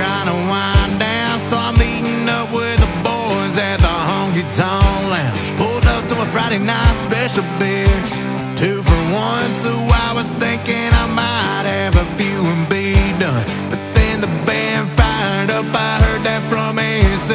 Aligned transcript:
Trying 0.00 0.28
to 0.32 0.38
wind 0.48 0.98
down. 0.98 1.36
So 1.38 1.54
I'm 1.60 1.76
meeting 1.76 2.24
up 2.38 2.48
with 2.56 2.78
the 2.80 2.92
boys 3.04 3.54
at 3.68 3.78
the 3.84 3.96
Honky 4.08 4.44
Tonk 4.56 5.02
Lounge. 5.12 5.50
Pulled 5.60 5.86
up 5.94 6.02
to 6.08 6.14
a 6.24 6.26
Friday 6.32 6.62
night 6.72 6.94
special 7.06 7.44
beers, 7.60 8.10
two 8.56 8.80
for 8.88 9.02
one. 9.12 9.50
So 9.52 9.72
I 10.06 10.08
was 10.16 10.28
thinking 10.42 10.88
I 11.04 11.06
might 11.22 11.66
have 11.76 11.94
a 12.04 12.06
few 12.16 12.38
and 12.52 12.64
be 12.72 12.96
done. 13.20 13.44
But 13.70 13.80
then 13.96 14.16
the 14.24 14.32
band 14.48 14.88
fired 14.96 15.50
up, 15.58 15.68
I 15.68 15.92
heard 16.04 16.22
that 16.28 16.42
from 16.48 16.78
AC. 16.78 17.30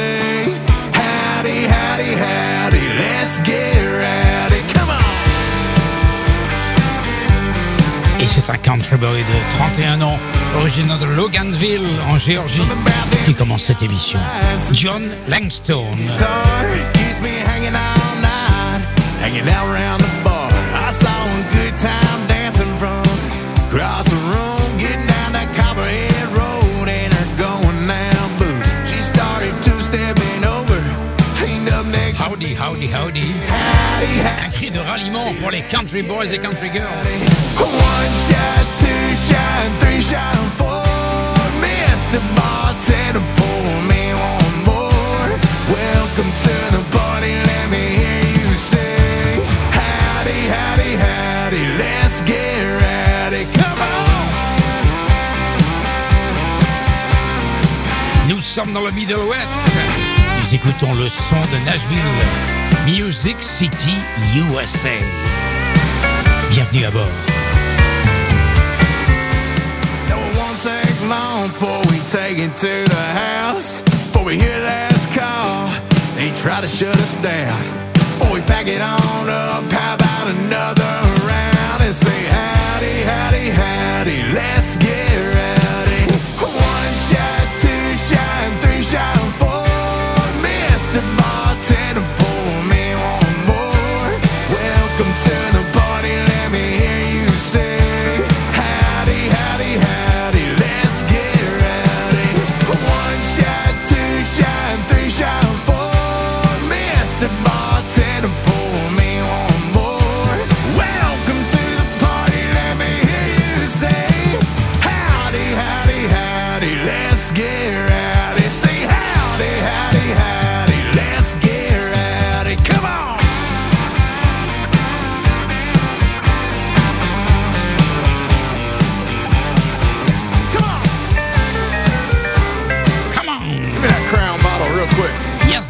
Howdy, 1.01 1.59
howdy, 1.75 2.11
howdy, 2.25 2.83
let's 3.01 3.35
get 3.45 3.77
rowdy. 4.01 4.61
Come 4.73 4.89
on! 4.89 5.03
Et 8.21 8.27
c'est 8.27 8.49
un 8.49 8.57
country 8.57 8.97
boy 8.97 9.21
de 9.21 9.37
31 9.59 10.01
ans, 10.01 10.17
originaire 10.55 10.97
de 10.99 11.05
Loganville 11.05 11.87
en 12.09 12.17
Géorgie, 12.17 12.61
qui 13.25 13.33
commence 13.33 13.63
cette 13.63 13.81
émission. 13.81 14.19
John 14.71 15.03
Langstone. 15.27 15.83
Howdy, 32.17 32.55
howdy, 32.55 32.87
howdy. 32.87 33.33
Un 34.45 34.49
cri 34.49 34.69
de 34.69 34.79
ralliement 34.79 35.33
pour 35.39 35.51
les 35.51 35.61
country 35.61 36.01
boys 36.01 36.25
et 36.25 36.37
country 36.37 36.69
girls. 36.71 38.64
Dans 58.75 58.81
le 58.81 58.91
Middle 58.91 59.23
West. 59.29 59.47
Nous 60.43 60.53
écoutons 60.53 60.93
le 60.95 61.07
son 61.07 61.35
de 61.35 61.65
Nashville, 61.65 61.97
Music 62.85 63.37
City, 63.39 63.95
USA. 64.35 64.89
Bienvenue 66.49 66.83
à 66.83 66.91
bord. 66.91 67.07
No, 70.09 70.17
it 70.17 70.35
won't 70.35 70.61
take 70.61 71.09
long 71.09 71.47
before 71.47 71.81
we 71.89 71.99
take 72.11 72.37
it 72.37 72.53
to 72.55 72.83
the 72.83 73.05
house. 73.15 73.81
Before 74.11 74.25
we 74.25 74.37
hear 74.37 74.59
last 74.59 75.07
call, 75.13 75.69
they 76.17 76.31
try 76.35 76.59
to 76.59 76.67
shut 76.67 76.97
us 76.97 77.15
down. 77.23 77.57
Before 77.93 78.33
we 78.33 78.41
pack 78.41 78.67
it 78.67 78.81
on 78.81 79.29
up, 79.29 79.71
how 79.71 79.95
about 79.95 80.27
another 80.27 80.95
round? 81.23 81.81
And 81.81 81.95
say 81.95 82.25
howdy, 82.25 83.03
howdy, 83.03 83.49
howdy, 83.51 84.33
let's 84.33 84.75
get 84.75 85.33
rowdy. 85.33 85.54
Shot, 88.85 89.34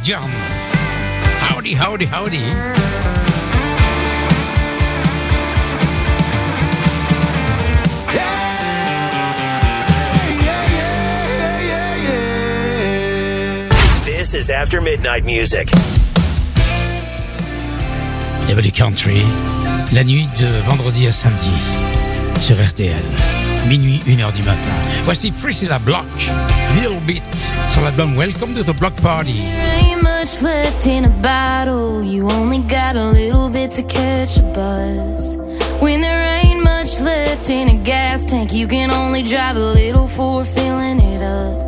John. 0.06 0.30
Howdy, 1.50 1.74
howdy, 1.74 2.06
howdy. 2.06 2.38
This 14.06 14.36
is 14.36 14.52
After 14.52 14.80
Midnight 14.80 15.26
Music. 15.26 15.72
W 18.48 18.72
Country, 18.72 19.24
la 19.92 20.04
nuit 20.04 20.28
de 20.38 20.46
vendredi 20.70 21.08
à 21.08 21.12
samedi 21.12 21.50
sur 22.42 22.64
RTL. 22.64 22.94
Minuit, 23.68 24.04
1h 24.06 24.34
du 24.34 24.44
matin. 24.44 24.70
Voici 25.04 25.32
Priscilla 25.32 25.80
Block, 25.80 26.06
Little 26.76 27.00
Bit, 27.08 27.24
l'album 27.82 28.16
Welcome 28.16 28.54
to 28.56 28.64
the 28.64 28.74
Block 28.74 28.96
Party. 29.02 29.42
ain't 29.42 30.02
much 30.04 30.42
left 30.42 30.88
in 30.88 31.06
a 31.06 31.10
bottle. 31.22 32.04
You 32.04 32.30
only 32.30 32.60
got 32.60 32.96
a 32.96 33.12
little 33.12 33.50
bit 33.50 33.72
to 33.72 33.84
catch 33.84 34.38
a 34.38 34.44
buzz. 34.44 35.38
When 35.82 36.02
there 36.02 36.24
ain't 36.44 36.64
much 36.64 37.00
left 37.02 37.50
in 37.50 37.70
a 37.70 37.84
gas 37.84 38.26
tank, 38.26 38.54
you 38.54 38.68
can 38.68 38.92
only 38.92 39.24
drive 39.24 39.58
a 39.58 39.60
little 39.60 40.08
for 40.08 40.46
filling 40.46 41.00
it 41.00 41.22
up. 41.22 41.65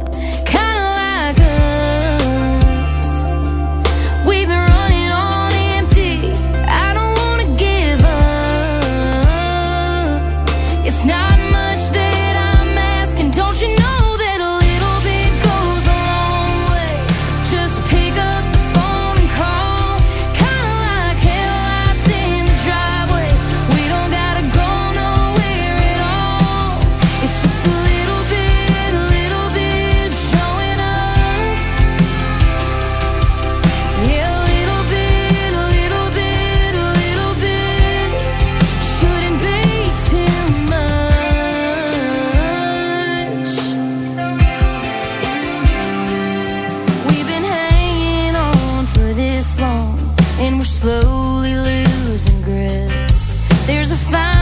find 54.05 54.36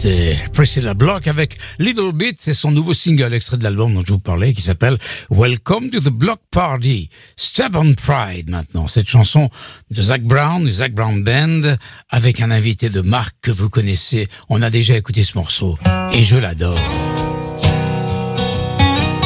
C'était 0.00 0.38
Priscilla 0.52 0.94
Block 0.94 1.26
avec 1.26 1.58
Little 1.80 2.12
Bit, 2.12 2.36
c'est 2.38 2.54
son 2.54 2.70
nouveau 2.70 2.94
single 2.94 3.34
extrait 3.34 3.56
de 3.56 3.64
l'album 3.64 3.92
dont 3.94 4.04
je 4.06 4.12
vous 4.12 4.20
parlais 4.20 4.52
qui 4.52 4.62
s'appelle 4.62 4.96
Welcome 5.28 5.90
to 5.90 5.98
the 5.98 6.08
Block 6.08 6.38
Party. 6.52 7.10
Stubborn 7.36 7.96
Pride 7.96 8.48
maintenant, 8.48 8.86
cette 8.86 9.08
chanson 9.08 9.50
de 9.90 10.00
Zach 10.00 10.22
Brown, 10.22 10.64
du 10.64 10.72
Zach 10.72 10.92
Brown 10.92 11.24
Band, 11.24 11.74
avec 12.10 12.40
un 12.40 12.52
invité 12.52 12.90
de 12.90 13.00
marque 13.00 13.34
que 13.42 13.50
vous 13.50 13.68
connaissez. 13.70 14.28
On 14.48 14.62
a 14.62 14.70
déjà 14.70 14.96
écouté 14.96 15.24
ce 15.24 15.36
morceau 15.36 15.76
et 16.12 16.22
je 16.22 16.36
l'adore. 16.36 16.78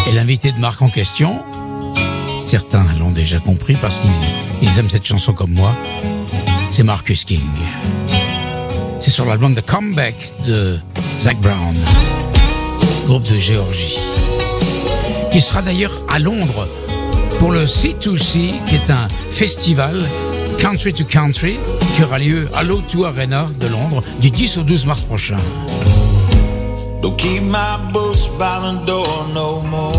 Et 0.08 0.14
l'invité 0.14 0.52
de 0.52 0.58
marque 0.58 0.80
en 0.80 0.88
question, 0.88 1.42
certains 2.46 2.86
l'ont 2.98 3.12
déjà 3.12 3.40
compris 3.40 3.76
parce 3.78 4.00
qu'ils 4.00 4.78
aiment 4.78 4.88
cette 4.88 5.04
chanson 5.04 5.34
comme 5.34 5.52
moi, 5.52 5.76
c'est 6.70 6.82
Marcus 6.82 7.26
King. 7.26 7.42
C'est 9.02 9.10
sur 9.10 9.26
l'album 9.26 9.52
The 9.56 9.66
Comeback 9.66 10.14
de 10.46 10.78
Zach 11.20 11.36
Brown, 11.40 11.74
groupe 13.06 13.24
de 13.24 13.34
Géorgie, 13.34 13.98
qui 15.32 15.40
sera 15.40 15.60
d'ailleurs 15.60 16.00
à 16.08 16.20
Londres 16.20 16.68
pour 17.40 17.50
le 17.50 17.66
C2C, 17.66 18.64
qui 18.68 18.76
est 18.76 18.90
un 18.90 19.08
festival 19.32 20.00
country 20.58 20.94
to 20.94 21.04
country 21.04 21.58
qui 21.96 22.04
aura 22.04 22.20
lieu 22.20 22.48
à 22.54 22.62
l'O2 22.62 23.04
Arena 23.04 23.48
de 23.58 23.66
Londres 23.66 24.04
du 24.20 24.30
10 24.30 24.58
au 24.58 24.62
12 24.62 24.86
mars 24.86 25.00
prochain. 25.00 25.40
Don't 27.02 27.16
keep 27.16 27.42
my 27.42 27.78
boots 27.92 28.28
by 28.38 28.86
door 28.86 29.26
no 29.34 29.62
more. 29.62 29.92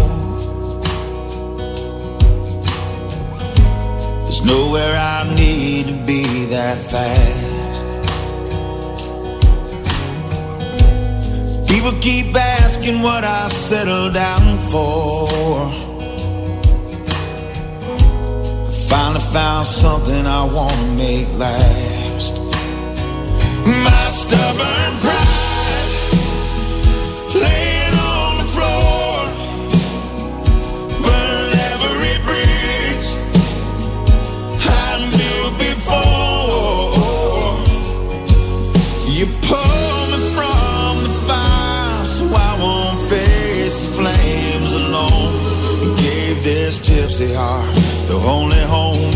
There's 4.28 4.46
nowhere 4.46 4.96
I 4.98 5.26
need 5.36 5.88
to 5.88 5.94
be 6.06 6.46
that 6.52 6.78
fast. 6.78 7.63
People 11.84 12.00
keep 12.00 12.34
asking 12.34 13.02
what 13.02 13.26
I 13.26 13.48
settled 13.48 14.14
down 14.14 14.58
for. 14.58 15.28
I 18.68 18.72
finally 18.88 19.20
found 19.20 19.66
something 19.66 20.26
I 20.26 20.46
want 20.46 20.72
to 20.72 20.88
make 20.96 21.28
last. 21.38 22.36
My 23.66 24.08
stubborn 24.12 25.02
pride 25.02 25.23
gypsy 47.04 47.36
heart 47.36 47.76
the 48.08 48.16
only 48.16 48.62
home 48.62 49.14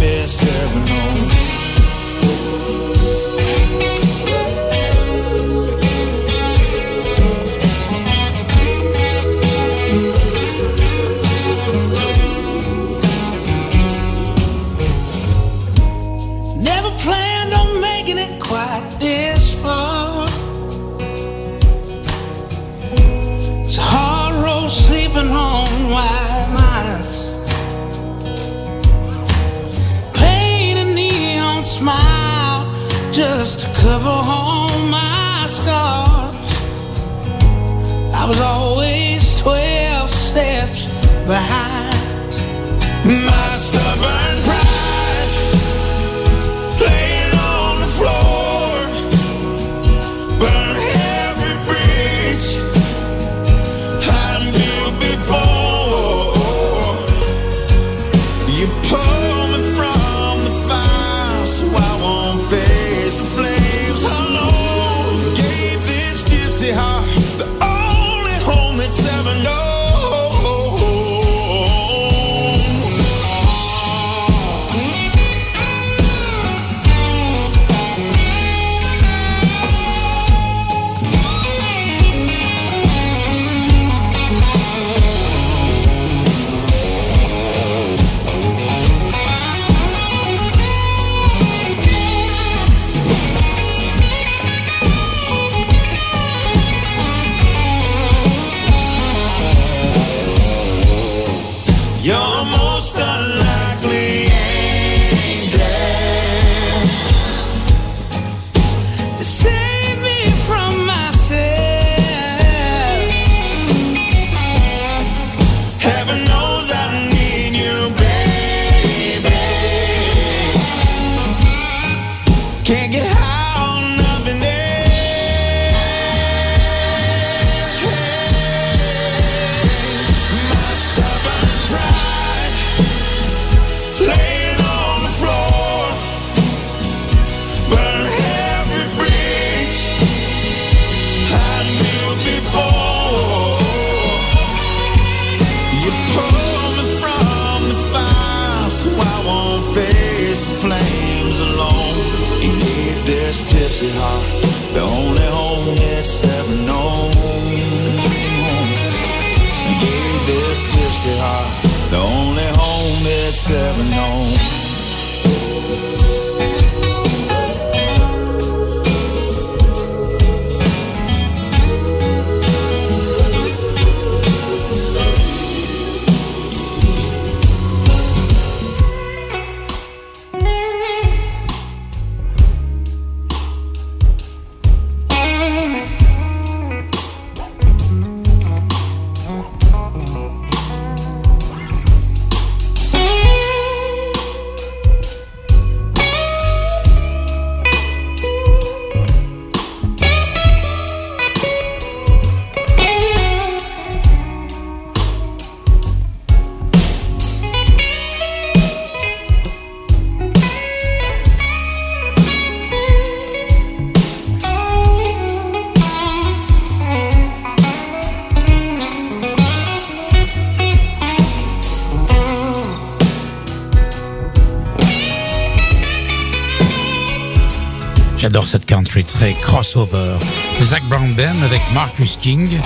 J'adore 228.27 228.45
cette 228.45 228.65
country 228.65 229.05
très 229.05 229.31
crossover. 229.35 230.17
Zach 230.61 230.83
Brown 230.89 231.13
Band 231.13 231.43
avec 231.45 231.61
Marcus 231.73 232.19
King. 232.21 232.59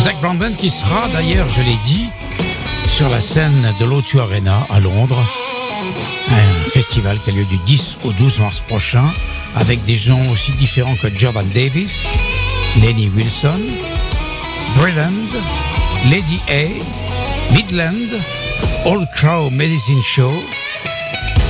Zach 0.00 0.20
Brown 0.20 0.36
Band 0.36 0.54
qui 0.54 0.68
sera 0.68 1.08
d'ailleurs, 1.10 1.48
je 1.48 1.62
l'ai 1.62 1.78
dit, 1.86 2.08
sur 2.88 3.08
la 3.08 3.20
scène 3.20 3.72
de 3.78 3.84
l'O2 3.84 4.18
Arena 4.18 4.66
à 4.68 4.80
Londres. 4.80 5.22
Un 6.28 6.68
festival 6.70 7.20
qui 7.20 7.30
a 7.30 7.34
lieu 7.34 7.44
du 7.44 7.56
10 7.58 7.98
au 8.02 8.10
12 8.10 8.40
mars 8.40 8.60
prochain 8.66 9.04
avec 9.54 9.84
des 9.84 9.96
gens 9.96 10.28
aussi 10.32 10.50
différents 10.54 10.96
que 10.96 11.06
Jordan 11.16 11.46
Davis, 11.54 11.92
Lenny 12.82 13.08
Wilson, 13.14 13.60
Brilland, 14.74 15.30
Lady 16.10 16.40
A, 16.48 17.54
Midland, 17.54 17.94
Old 18.84 19.06
Crow 19.14 19.50
Medicine 19.50 20.02
Show, 20.02 20.32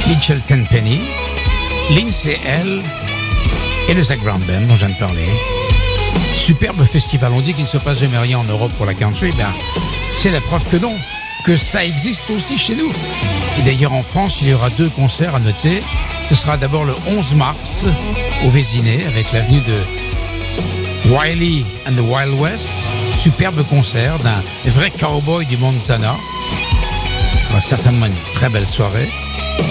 Mitchell 0.08 0.40
Tenpenny, 0.40 1.00
Lindsay 1.88 2.38
L 2.44 2.82
et 3.88 3.94
le 3.94 4.02
Zach 4.02 4.20
Brown 4.20 4.40
Band 4.42 4.66
dont 4.68 4.76
je 4.76 4.86
viens 4.86 4.94
de 4.94 4.98
parler. 4.98 5.26
Superbe 6.36 6.84
festival. 6.84 7.32
On 7.32 7.40
dit 7.40 7.54
qu'il 7.54 7.64
ne 7.64 7.68
se 7.68 7.78
passe 7.78 7.98
jamais 7.98 8.18
rien 8.18 8.38
en 8.38 8.44
Europe 8.44 8.72
pour 8.76 8.86
la 8.86 8.94
country. 8.94 9.30
Ben, 9.36 9.48
c'est 10.16 10.30
la 10.30 10.40
preuve 10.40 10.62
que 10.70 10.76
non, 10.76 10.94
que 11.44 11.56
ça 11.56 11.84
existe 11.84 12.30
aussi 12.30 12.58
chez 12.58 12.74
nous. 12.74 12.92
Et 13.58 13.62
d'ailleurs 13.62 13.94
en 13.94 14.02
France, 14.02 14.38
il 14.42 14.48
y 14.48 14.54
aura 14.54 14.70
deux 14.70 14.90
concerts 14.90 15.34
à 15.34 15.40
noter. 15.40 15.82
Ce 16.28 16.34
sera 16.34 16.56
d'abord 16.56 16.84
le 16.84 16.94
11 17.08 17.34
mars 17.34 17.84
au 18.44 18.50
Vésiné 18.50 19.04
avec 19.06 19.32
l'avenue 19.32 19.60
de 19.60 21.10
Wiley 21.10 21.64
and 21.86 21.92
the 21.92 22.00
Wild 22.00 22.38
West. 22.40 22.68
Superbe 23.16 23.62
concert 23.68 24.18
d'un 24.18 24.70
vrai 24.70 24.90
cowboy 24.90 25.46
du 25.46 25.56
Montana. 25.56 26.14
Ce 27.32 27.48
sera 27.48 27.60
certainement 27.60 28.06
une 28.06 28.32
très 28.32 28.48
belle 28.48 28.66
soirée. 28.66 29.08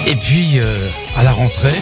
Et 0.08 0.16
puis, 0.16 0.60
euh, 0.60 0.90
à 1.16 1.24
la 1.24 1.32
rentrée, 1.32 1.80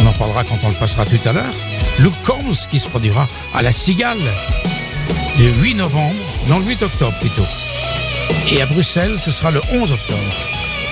on 0.00 0.06
en 0.06 0.12
parlera 0.12 0.44
quand 0.44 0.58
on 0.64 0.68
le 0.68 0.74
passera 0.74 1.04
tout 1.04 1.20
à 1.28 1.32
l'heure, 1.32 1.54
Luke 1.98 2.14
Combs 2.24 2.66
qui 2.70 2.80
se 2.80 2.88
produira 2.88 3.28
à 3.54 3.62
la 3.62 3.72
Cigale 3.72 4.18
le 5.38 5.46
8 5.62 5.74
novembre, 5.74 6.14
non 6.48 6.58
le 6.58 6.66
8 6.66 6.82
octobre 6.82 7.16
plutôt. 7.20 7.46
Et 8.50 8.60
à 8.62 8.66
Bruxelles, 8.66 9.18
ce 9.18 9.30
sera 9.30 9.50
le 9.50 9.60
11 9.72 9.92
octobre, 9.92 10.34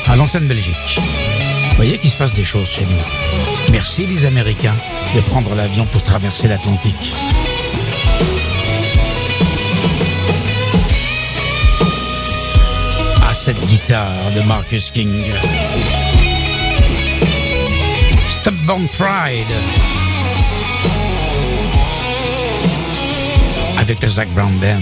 à 0.07 0.17
l'ancienne 0.17 0.47
Belgique. 0.47 0.99
Vous 1.71 1.77
voyez 1.77 1.99
qu'il 1.99 2.11
se 2.11 2.17
passe 2.17 2.35
des 2.35 2.45
choses 2.45 2.69
chez 2.69 2.83
nous. 2.83 3.73
Merci 3.73 4.07
les 4.07 4.25
Américains 4.25 4.77
de 5.15 5.21
prendre 5.21 5.55
l'avion 5.55 5.87
pour 5.87 6.03
traverser 6.03 6.49
l'Atlantique. 6.49 7.13
Cette 13.49 13.65
guitare 13.67 14.11
de 14.37 14.43
Marcus 14.43 14.91
King. 14.91 15.25
Stubborn 18.49 18.89
Pride. 18.89 19.47
Avec 23.79 24.03
le 24.03 24.09
Zach 24.09 24.27
Brown 24.31 24.51
Band. 24.59 24.79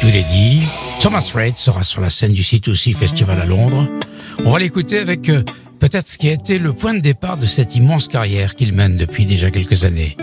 Je 0.00 0.06
vous 0.06 0.12
l'ai 0.12 0.22
dit, 0.22 0.62
Thomas 1.00 1.30
Reid 1.34 1.58
sera 1.58 1.84
sur 1.84 2.00
la 2.00 2.08
scène 2.08 2.32
du 2.32 2.40
C2C 2.40 2.96
Festival 2.96 3.38
à 3.42 3.44
Londres. 3.44 3.86
On 4.44 4.50
va 4.50 4.58
l'écouter 4.58 4.98
avec 4.98 5.28
euh, 5.28 5.42
peut-être 5.78 6.08
ce 6.08 6.18
qui 6.18 6.28
a 6.28 6.32
été 6.32 6.58
le 6.58 6.72
point 6.72 6.94
de 6.94 7.00
départ 7.00 7.36
de 7.36 7.46
cette 7.46 7.74
immense 7.76 8.08
carrière 8.08 8.54
qu'il 8.54 8.74
mène 8.74 8.96
depuis 8.96 9.26
déjà 9.26 9.50
quelques 9.50 9.84
années. 9.84 10.16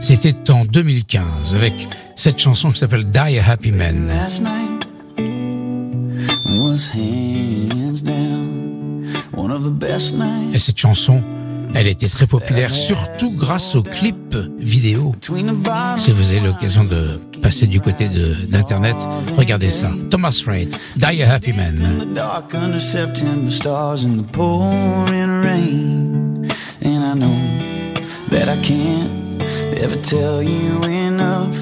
C'était 0.00 0.50
en 0.50 0.64
2015 0.64 1.54
avec 1.54 1.88
cette 2.16 2.38
chanson 2.38 2.70
qui 2.70 2.78
s'appelle 2.78 3.04
Die 3.04 3.38
a 3.38 3.48
Happy 3.48 3.72
Man. 3.72 4.06
last 4.08 4.40
night 4.40 4.86
was 6.46 6.90
hands 6.94 8.02
down 8.02 9.06
one 9.32 9.50
of 9.50 9.64
the 9.64 9.72
best 9.72 10.14
nights 10.14 10.54
Et 10.54 10.58
cette 10.58 10.78
chanson, 10.78 11.22
elle 11.74 11.86
était 11.86 12.08
très 12.08 12.26
populaire, 12.26 12.74
surtout 12.74 13.30
grâce 13.30 13.74
aux 13.74 13.82
clips 13.82 14.36
vidéo. 14.58 15.14
Si 15.98 16.12
vous 16.12 16.30
avez 16.30 16.40
l'occasion 16.40 16.84
de 16.84 17.20
passer 17.42 17.66
du 17.66 17.80
côté 17.80 18.08
de- 18.08 18.46
d'Internet, 18.46 18.96
regardez 19.36 19.70
ça. 19.70 19.90
Thomas 20.10 20.42
Rhett, 20.46 20.76
Die 20.96 21.22
a 21.22 21.32
Happy 21.34 21.52
Man. 21.52 21.76
that 28.30 28.48
I 28.48 28.56
can't 28.60 29.40
ever 29.78 29.96
tell 29.96 30.42
you 30.42 30.82
enough 30.84 31.56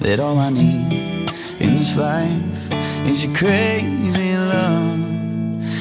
that 0.00 0.20
all 0.20 0.38
I 0.38 0.50
need 0.50 1.30
in 1.58 1.76
this 1.78 1.96
life 1.96 2.30
is 3.06 3.24
your 3.24 3.34
crazy 3.34 4.34
love. 4.36 4.98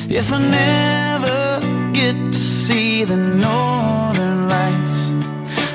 If 0.10 0.32
I 0.34 0.40
never 0.40 1.60
get 1.94 2.16
to 2.32 2.38
see 2.38 3.04
the 3.04 3.18
northern 3.18 4.48
lights, 4.50 4.99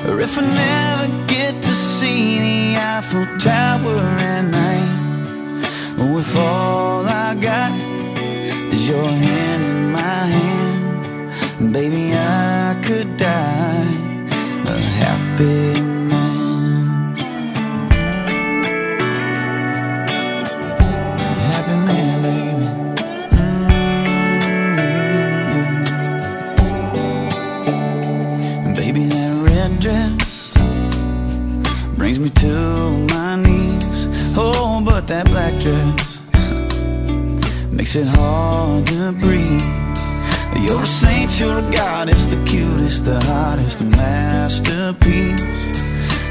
or 0.07 0.21
if 0.21 0.37
I 0.37 0.41
never 0.41 1.27
get 1.27 1.61
to 1.61 1.73
see 1.73 2.39
the 2.39 2.77
Eiffel 2.77 3.25
Tower 3.39 3.99
at 4.33 4.43
night, 4.61 5.99
or 5.99 6.19
if 6.19 6.35
all 6.35 7.05
I 7.05 7.35
got 7.35 7.73
is 8.73 8.87
your 8.87 9.09
hand 9.09 9.63
in 9.63 9.91
my 9.91 10.25
hand, 10.37 11.73
baby, 11.73 12.13
I 12.13 12.79
could 12.85 13.17
die 13.17 13.93
a 14.73 14.77
happy 15.01 15.94
brings 32.05 32.19
me 32.19 32.29
to 32.29 33.07
my 33.15 33.35
knees. 33.35 34.07
Oh, 34.37 34.79
but 34.85 35.07
that 35.07 35.25
black 35.25 35.59
dress 35.59 36.21
makes 37.71 37.95
it 37.95 38.05
hard 38.05 38.85
to 38.85 39.11
breathe. 39.13 39.65
You're 40.63 40.83
a 40.83 40.85
saint, 40.85 41.39
you're 41.39 41.57
a 41.57 41.71
goddess, 41.71 42.27
the 42.27 42.35
cutest, 42.45 43.05
the 43.05 43.19
hottest, 43.25 43.81
masterpiece. 43.81 45.61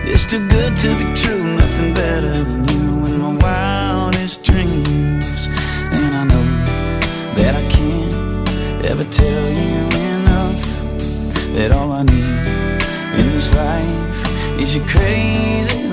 It's 0.06 0.24
too 0.24 0.48
good 0.48 0.76
to 0.76 0.90
be 0.96 1.12
true, 1.12 1.42
nothing 1.56 1.92
better 1.92 2.44
than 2.44 2.68
you 2.68 3.06
in 3.06 3.18
my 3.18 3.36
wildest 3.44 4.44
dreams. 4.44 5.48
And 5.96 6.14
I 6.20 6.24
know 6.30 6.46
that 7.34 7.52
I 7.56 7.68
can't 7.68 8.84
ever 8.84 9.02
tell 9.02 9.46
you 9.50 9.80
enough 10.06 10.62
that 11.56 11.72
all 11.72 11.90
I 11.90 12.04
need 12.04 12.43
is 14.60 14.76
you 14.76 14.84
crazy 14.84 15.83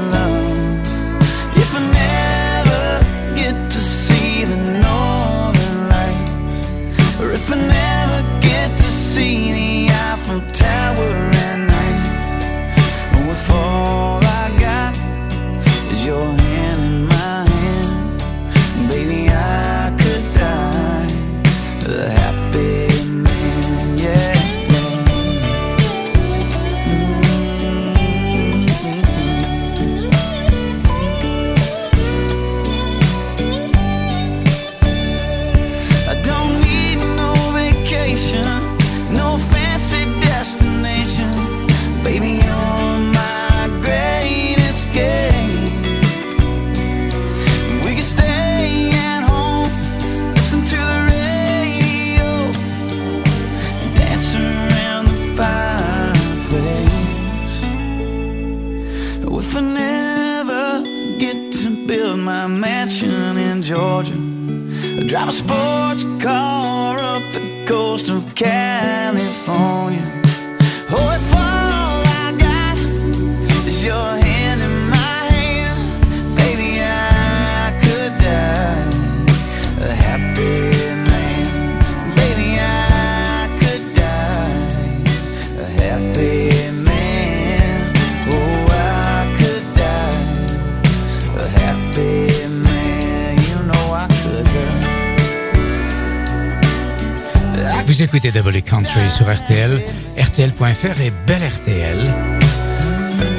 écoutez 98.13 98.31
W 98.33 98.61
Country 98.61 99.09
sur 99.09 99.33
RTL, 99.33 99.81
RTL.fr 100.17 100.99
et 100.99 101.13
Belle 101.25 101.47
RTL. 101.47 102.13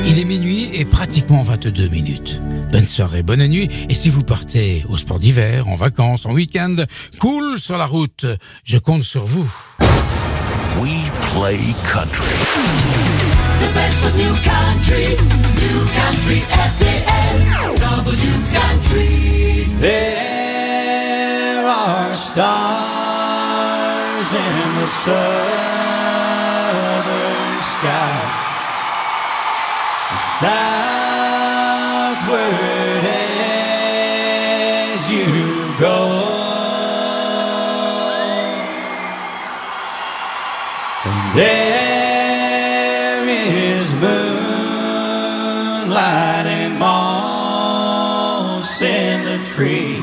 Il 0.07 0.19
est 0.19 0.25
minuit 0.25 0.71
et 0.73 0.87
pratiquement 0.87 1.43
22 1.43 1.89
minutes. 1.89 2.41
Bonne 2.73 2.87
soirée, 2.87 3.23
bonne 3.23 3.47
nuit. 3.49 3.69
Et 3.91 3.95
si 3.95 4.09
vous 4.09 4.23
partez 4.23 4.87
au 4.89 4.97
sport 4.97 5.19
d'hiver, 5.19 5.69
en 5.69 5.75
vacances, 5.75 6.25
en 6.25 6.33
week-end, 6.33 6.75
cool 7.21 7.59
sur 7.59 7.77
la 7.77 7.85
route, 7.85 8.25
je 8.65 8.79
compte 8.79 9.03
sur 9.03 9.27
vous. 9.27 9.47
We 10.81 11.03
play 11.35 11.59
country. 11.93 12.25
The 13.61 13.75
best 13.75 14.03
of 14.07 14.17
new 14.17 14.35
country, 14.43 15.19
new 15.61 15.85
country 16.01 16.43
RTL, 16.49 17.77
W 17.77 18.33
country. 18.55 19.69
There 19.83 21.67
are 21.67 22.15
stars 22.15 22.92
in 24.35 24.75
the 24.81 24.87
southern 24.87 25.23
sky. 27.75 28.38
Southward 30.40 30.92
as 34.95 35.11
you 35.11 35.27
go. 35.79 35.99
And 41.05 41.35
there 41.37 43.25
is 43.29 43.92
moonlight 43.95 44.47
and 46.47 46.79
moss 46.79 48.81
in 48.81 49.25
the 49.25 49.38
trees 49.45 50.03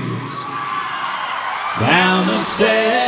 down 1.79 2.27
the 2.27 2.37
seven 2.37 2.98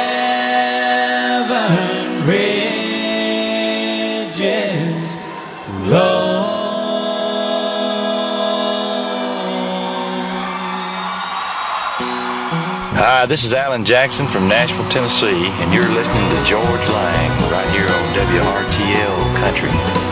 Hi, 13.21 13.27
this 13.27 13.43
is 13.43 13.53
Alan 13.53 13.86
Jackson 13.86 14.27
from 14.27 14.47
Nashville, 14.47 14.89
Tennessee, 14.89 15.45
and 15.45 15.71
you're 15.71 15.88
listening 15.89 16.27
to 16.36 16.43
Georges 16.43 16.89
Lang 16.89 17.29
right 17.51 17.69
here 17.69 17.86
on 17.86 18.15
WRTL 18.15 19.36
Country. 19.38 20.11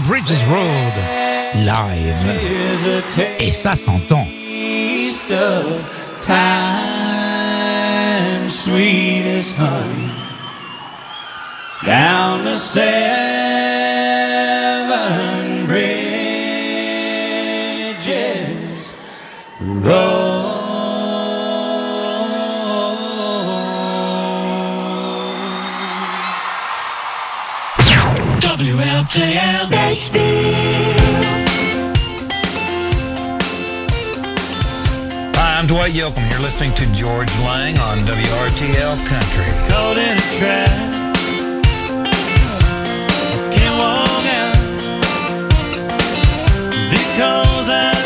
Bridges 0.00 0.44
Road 0.48 0.94
live. 1.54 2.26
Et 3.40 3.52
ça 3.52 3.74
s'entend. 3.74 4.26
Down 11.86 12.44
the 12.44 12.56
Yoakam. 35.98 36.30
You're 36.30 36.38
listening 36.38 36.72
to 36.74 36.86
Georges 36.92 37.36
Lang 37.40 37.76
on 37.78 37.98
WRTL 38.06 38.96
Country. 39.08 39.50
Caught 39.68 39.98
in 39.98 40.16
a 40.16 40.20
trap. 40.38 40.68
Can't 43.52 43.76
walk 43.76 44.24
out 44.38 44.54
because 46.88 47.68
I 47.68 47.97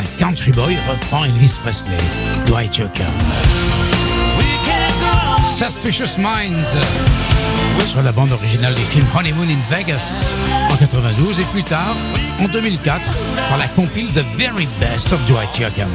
un 0.00 0.18
country 0.18 0.50
boy 0.52 0.76
reprend 0.88 1.24
Elvis 1.24 1.52
Presley, 1.62 1.96
Dwight 2.46 2.76
Yoakam. 2.78 3.06
Suspicious 5.44 6.16
Minds 6.18 6.64
sur 7.86 8.02
la 8.02 8.12
bande 8.12 8.32
originale 8.32 8.74
du 8.74 8.82
film 8.82 9.06
Honeymoon 9.14 9.48
in 9.48 9.58
Vegas 9.70 10.00
en 10.70 10.76
92 10.76 11.40
et 11.40 11.44
plus 11.52 11.64
tard 11.64 11.96
en 12.40 12.48
2004 12.48 13.00
dans 13.50 13.56
la 13.56 13.66
compile 13.68 14.08
The 14.12 14.24
Very 14.36 14.68
Best 14.80 15.12
of 15.12 15.20
Dwight 15.26 15.58
Yoakam. 15.58 15.88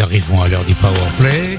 Arrivons 0.00 0.42
à 0.42 0.48
l'heure 0.48 0.64
du 0.64 0.74
power 0.74 0.94
play. 1.18 1.58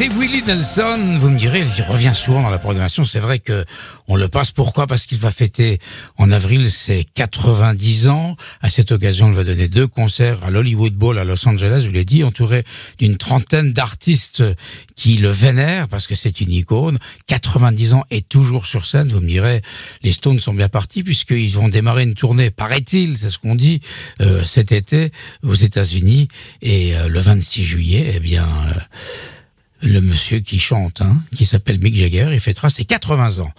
C'est 0.00 0.08
Willie 0.08 0.42
Nelson, 0.46 1.18
vous 1.18 1.28
me 1.28 1.36
direz, 1.36 1.60
il 1.76 1.82
revient 1.82 2.14
souvent 2.14 2.40
dans 2.40 2.48
la 2.48 2.58
programmation. 2.58 3.04
C'est 3.04 3.18
vrai 3.18 3.38
que 3.38 3.66
on 4.08 4.16
le 4.16 4.28
passe. 4.28 4.50
Pourquoi? 4.50 4.86
Parce 4.86 5.04
qu'il 5.04 5.18
va 5.18 5.30
fêter 5.30 5.78
en 6.16 6.32
avril 6.32 6.70
ses 6.70 7.04
90 7.04 8.08
ans. 8.08 8.34
À 8.62 8.70
cette 8.70 8.92
occasion, 8.92 9.28
il 9.28 9.34
va 9.34 9.44
donner 9.44 9.68
deux 9.68 9.86
concerts 9.86 10.42
à 10.42 10.48
l'Hollywood 10.48 10.94
Bowl 10.94 11.18
à 11.18 11.24
Los 11.24 11.46
Angeles. 11.46 11.82
Je 11.82 11.88
vous 11.88 11.92
l'ai 11.92 12.06
dit, 12.06 12.24
entouré 12.24 12.64
d'une 12.98 13.18
trentaine 13.18 13.74
d'artistes 13.74 14.42
qui 14.96 15.18
le 15.18 15.28
vénèrent 15.28 15.86
parce 15.86 16.06
que 16.06 16.14
c'est 16.14 16.40
une 16.40 16.50
icône. 16.50 16.96
90 17.26 17.92
ans 17.92 18.04
et 18.10 18.22
toujours 18.22 18.64
sur 18.64 18.86
scène. 18.86 19.08
Vous 19.08 19.20
me 19.20 19.28
direz, 19.28 19.60
les 20.02 20.12
Stones 20.12 20.40
sont 20.40 20.54
bien 20.54 20.70
partis 20.70 21.02
puisqu'ils 21.02 21.52
vont 21.52 21.68
démarrer 21.68 22.04
une 22.04 22.14
tournée, 22.14 22.50
paraît-il, 22.50 23.18
c'est 23.18 23.28
ce 23.28 23.36
qu'on 23.36 23.54
dit, 23.54 23.82
euh, 24.22 24.44
cet 24.44 24.72
été 24.72 25.12
aux 25.42 25.56
États-Unis. 25.56 26.28
Et 26.62 26.96
euh, 26.96 27.06
le 27.06 27.20
26 27.20 27.64
juillet, 27.64 28.12
eh 28.16 28.20
bien. 28.20 28.46
euh, 28.46 28.80
le 29.82 30.00
monsieur 30.00 30.40
qui 30.40 30.58
chante, 30.58 31.00
hein, 31.00 31.16
qui 31.36 31.44
s'appelle 31.44 31.78
Mick 31.80 31.94
Jagger, 31.94 32.30
il 32.32 32.40
fêtera 32.40 32.70
ses 32.70 32.84
80 32.84 33.38
ans. 33.38 33.52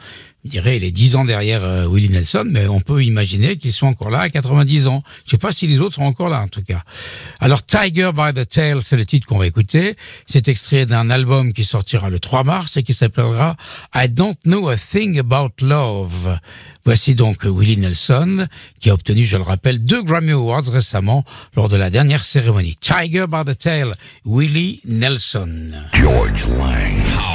Je 0.44 0.50
dirais, 0.50 0.78
il 0.78 0.84
est 0.84 0.92
10 0.92 1.18
ans 1.18 1.26
derrière 1.26 1.64
euh, 1.64 1.88
Willie 1.88 2.10
Nelson, 2.10 2.46
mais 2.48 2.68
on 2.68 2.80
peut 2.80 3.04
imaginer 3.04 3.58
qu'ils 3.58 3.74
sont 3.74 3.86
encore 3.86 4.10
là 4.10 4.22
à 4.22 4.30
90 4.30 4.88
ans. 4.88 5.04
Je 5.26 5.32
sais 5.32 5.38
pas 5.38 5.52
si 5.52 5.68
les 5.68 5.80
autres 5.80 5.96
sont 5.96 6.04
encore 6.04 6.30
là, 6.30 6.42
en 6.42 6.48
tout 6.48 6.64
cas. 6.64 6.82
Alors, 7.40 7.64
Tiger 7.64 8.10
by 8.12 8.34
the 8.34 8.48
Tail, 8.48 8.80
c'est 8.84 8.98
le 8.98 9.06
titre 9.06 9.28
qu'on 9.28 9.38
va 9.38 9.46
écouter. 9.46 9.96
C'est 10.26 10.48
extrait 10.48 10.88
d'un 10.88 11.12
album 11.12 11.54
qui 11.54 11.64
sortira 11.64 12.10
le 12.10 12.20
3 12.20 12.44
mars 12.44 12.76
et 12.76 12.82
qui 12.82 12.96
s'appellera 12.96 13.56
I 13.96 14.10
Don't 14.10 14.36
Know 14.46 14.70
a 14.70 14.78
Thing 14.78 15.20
About 15.20 15.54
Love. 15.62 16.40
Voici 16.86 17.14
donc 17.14 17.44
Willie 17.44 17.78
Nelson, 17.78 18.48
qui 18.80 18.90
a 18.90 18.96
obtenu, 18.96 19.26
je 19.26 19.38
le 19.38 19.44
rappelle, 19.44 19.86
deux 19.86 20.02
Grammy 20.02 20.32
Awards 20.32 20.68
récemment 20.68 21.24
lors 21.56 21.70
de 21.70 21.76
la 21.76 21.92
dernière 21.92 22.24
cérémonie. 22.24 22.76
Tiger 22.82 23.26
by 23.30 23.46
the 23.46 23.56
Tail, 23.56 23.94
Willie 24.26 24.82
Nelson. 24.86 25.74
George 25.94 26.48
Lang. 26.48 27.31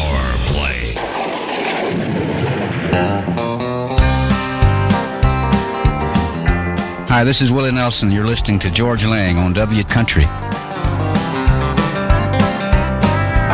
Hi, 7.09 7.23
this 7.23 7.40
is 7.40 7.53
Willie 7.53 7.71
Nelson. 7.71 8.11
You're 8.11 8.27
listening 8.27 8.59
to 8.59 8.69
Georges 8.69 9.07
Lang 9.07 9.38
on 9.38 9.53
W 9.53 9.85
Country. 9.85 10.25
I 10.25 10.35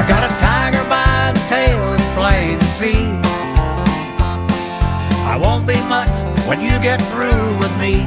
got 0.08 0.24
a 0.24 0.32
tiger 0.40 0.82
by 0.88 1.32
the 1.34 1.40
tail, 1.50 1.92
it's 1.92 2.02
plain 2.14 2.58
to 2.58 2.64
see. 2.64 3.04
I 5.28 5.36
won't 5.38 5.66
be 5.66 5.76
much 5.82 6.08
when 6.48 6.62
you 6.62 6.80
get 6.80 6.96
through 7.12 7.58
with 7.58 7.70
me. 7.78 8.00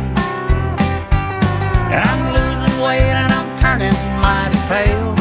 And 1.93 2.01
I'm 2.01 2.33
losing 2.33 2.81
weight 2.81 3.13
and 3.13 3.31
I'm 3.31 3.55
turning 3.59 3.93
mighty 4.19 4.57
pale. 4.65 5.13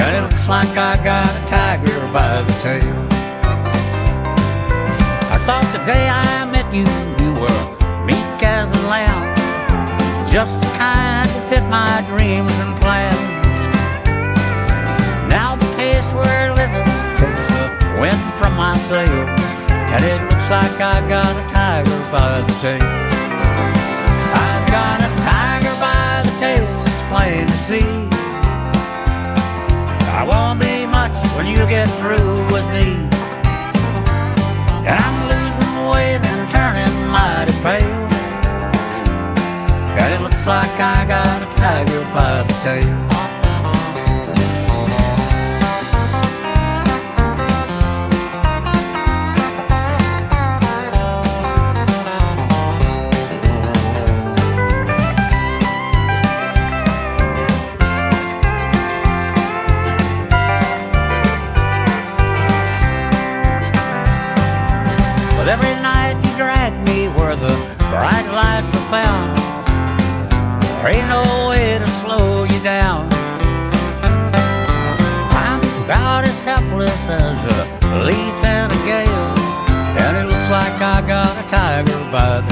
And 0.00 0.16
it 0.16 0.22
looks 0.22 0.48
like 0.48 0.78
I 0.78 0.96
got 1.04 1.28
a 1.28 1.44
tiger 1.46 2.08
by 2.10 2.40
the 2.40 2.52
tail. 2.54 3.06
I 5.28 5.36
thought 5.44 5.70
the 5.74 5.84
day 5.84 6.08
I 6.08 6.46
met 6.50 6.72
you, 6.74 6.88
you 7.22 7.34
were 7.38 7.79
Just 10.30 10.60
the 10.60 10.66
kind 10.78 11.28
to 11.28 11.40
fit 11.50 11.64
my 11.64 12.04
dreams 12.06 12.52
and 12.60 12.76
plans. 12.78 13.58
Now 15.28 15.56
the 15.56 15.66
pace 15.74 16.06
we're 16.14 16.54
living 16.54 16.86
takes 17.18 17.48
the 17.50 17.98
wind 18.00 18.22
from 18.38 18.54
my 18.54 18.76
sails, 18.86 19.40
and 19.68 20.04
it 20.04 20.22
looks 20.30 20.48
like 20.48 20.80
I 20.80 21.02
got 21.08 21.34
a 21.34 21.46
tiger 21.48 21.98
by 22.12 22.40
the 22.42 22.52
tail. 22.62 22.80
I've 24.46 24.66
got 24.70 25.02
a 25.02 25.10
tiger 25.26 25.74
by 25.82 26.22
the 26.24 26.38
tail, 26.38 26.64
it's 26.86 27.02
plain 27.10 27.48
to 27.48 27.58
see. 27.66 28.08
I 30.14 30.22
won't 30.24 30.60
be 30.60 30.86
much 30.86 31.16
when 31.34 31.46
you 31.46 31.66
get 31.66 31.88
through 31.98 32.36
with 32.54 32.66
me. 32.70 32.99
Looks 40.40 40.46
like 40.46 40.80
I 40.80 41.04
got 41.06 41.42
a 41.42 41.58
tiger 41.58 42.00
by 42.14 42.42
the 42.42 42.52
tail. 42.62 43.09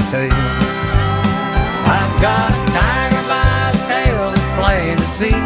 Tail. 0.09 0.33
I've 1.85 2.15
got 2.19 2.49
a 2.49 2.61
tiger 2.73 3.23
by 3.29 3.69
the 3.75 3.81
tail, 3.93 4.33
it's 4.33 4.49
plain 4.57 4.97
to 4.97 5.05
see. 5.05 5.39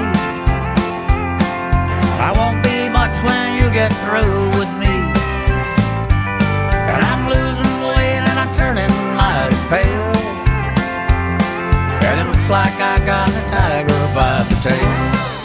I 2.28 2.32
won't 2.32 2.64
be 2.64 2.88
much 2.88 3.12
when 3.28 3.60
you 3.60 3.70
get 3.74 3.92
through 4.04 4.40
with 4.58 4.72
me. 4.80 4.96
And 6.96 7.02
I'm 7.12 7.24
losing 7.28 7.76
weight 7.92 8.24
and 8.24 8.40
I'm 8.40 8.54
turning 8.56 8.94
mighty 9.20 9.60
pale. 9.68 10.16
And 12.08 12.22
it 12.22 12.32
looks 12.32 12.50
like 12.50 12.76
I 12.80 13.06
got 13.06 13.28
a 13.28 13.44
tiger 13.52 14.02
by 14.16 14.44
the 14.48 14.56
tail. 14.64 15.43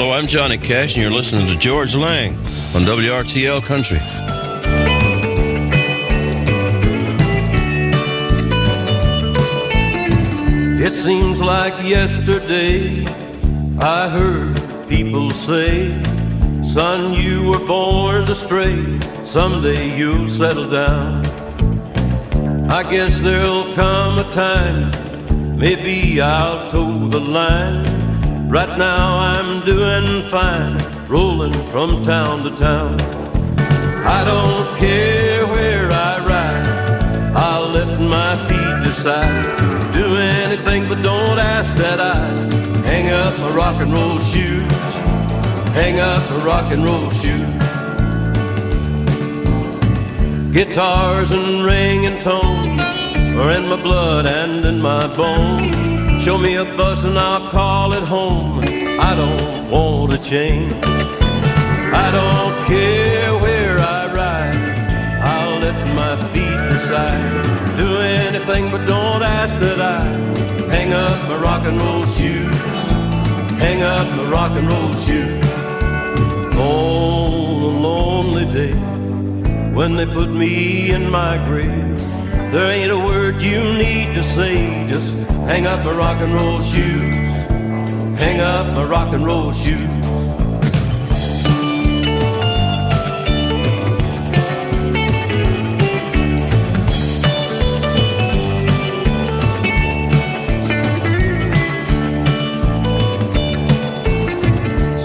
Hello, 0.00 0.12
I'm 0.12 0.28
Johnny 0.28 0.58
Cash, 0.58 0.94
and 0.94 1.02
you're 1.02 1.10
listening 1.10 1.48
to 1.48 1.58
Georges 1.58 1.96
Lang 1.96 2.32
on 2.72 2.82
WRTL 2.82 3.64
Country. 3.64 3.98
It 10.80 10.94
seems 10.94 11.40
like 11.40 11.72
yesterday 11.82 13.04
I 13.80 14.08
heard 14.08 14.88
people 14.88 15.30
say, 15.30 16.00
Son, 16.62 17.14
you 17.14 17.48
were 17.48 17.66
born 17.66 18.24
to 18.26 18.36
stray. 18.36 19.00
Someday 19.24 19.98
you'll 19.98 20.28
settle 20.28 20.70
down. 20.70 21.26
I 22.70 22.88
guess 22.88 23.18
there'll 23.18 23.74
come 23.74 24.20
a 24.20 24.30
time, 24.30 25.58
maybe 25.58 26.20
I'll 26.20 26.70
toe 26.70 27.08
the 27.08 27.18
line. 27.18 27.87
Right 28.50 28.78
now 28.78 29.18
I'm 29.18 29.62
doing 29.66 30.22
fine, 30.30 30.78
rolling 31.06 31.52
from 31.66 32.02
town 32.02 32.42
to 32.44 32.50
town. 32.56 32.98
I 34.06 34.24
don't 34.24 34.78
care 34.78 35.46
where 35.46 35.90
I 35.92 36.16
ride, 36.24 37.36
I'll 37.36 37.68
let 37.68 38.00
my 38.00 38.36
feet 38.48 38.86
decide. 38.86 39.44
Do 39.92 40.16
anything, 40.16 40.88
but 40.88 41.02
don't 41.02 41.38
ask 41.38 41.74
that 41.74 42.00
I 42.00 42.16
hang 42.88 43.10
up 43.10 43.38
my 43.38 43.50
rock 43.50 43.82
and 43.82 43.92
roll 43.92 44.18
shoes. 44.18 44.72
Hang 45.74 46.00
up 46.00 46.22
my 46.30 46.42
rock 46.42 46.72
and 46.72 46.82
roll 46.82 47.10
shoes. 47.10 47.58
Guitars 50.54 51.32
and 51.32 51.66
ringing 51.66 52.18
tones 52.22 52.82
are 53.36 53.50
in 53.50 53.68
my 53.68 53.76
blood 53.76 54.24
and 54.24 54.64
in 54.64 54.80
my 54.80 55.06
bones. 55.14 55.97
Show 56.20 56.36
me 56.36 56.56
a 56.56 56.64
bus 56.64 57.04
and 57.04 57.16
I'll 57.16 57.48
call 57.48 57.94
it 57.94 58.02
home. 58.02 58.60
I 59.00 59.14
don't 59.14 59.70
want 59.70 60.10
to 60.12 60.18
change. 60.18 60.74
I 60.84 62.06
don't 62.18 62.66
care 62.66 63.38
where 63.38 63.78
I 63.78 64.12
ride. 64.12 64.56
I'll 65.22 65.58
let 65.60 65.78
my 65.94 66.16
feet 66.32 66.58
decide. 66.72 67.76
Do 67.76 67.98
anything, 67.98 68.70
but 68.70 68.84
don't 68.86 69.22
ask 69.22 69.56
that 69.60 69.80
I 69.80 70.02
hang 70.68 70.92
up 70.92 71.28
my 71.28 71.36
rock 71.36 71.62
and 71.64 71.80
roll 71.80 72.04
shoes. 72.06 72.54
Hang 73.62 73.82
up 73.82 74.06
my 74.16 74.28
rock 74.28 74.52
and 74.58 74.68
roll 74.68 74.94
shoes. 74.94 75.44
On 76.58 77.62
a 77.62 77.80
lonely 77.86 78.44
day 78.52 78.74
when 79.72 79.96
they 79.96 80.06
put 80.06 80.30
me 80.30 80.90
in 80.90 81.08
my 81.08 81.38
grave. 81.46 81.98
There 82.52 82.70
ain't 82.70 82.90
a 82.90 82.98
word 82.98 83.40
you 83.40 83.62
need 83.74 84.14
to 84.14 84.22
say, 84.22 84.86
just 84.88 85.17
hang 85.48 85.66
up 85.66 85.82
my 85.82 85.92
rock 85.92 86.20
and 86.20 86.34
roll 86.34 86.60
shoes. 86.60 87.14
Hang 88.18 88.40
up 88.40 88.66
my 88.74 88.84
rock 88.84 89.14
and 89.14 89.24
roll 89.24 89.50
shoes. 89.52 89.88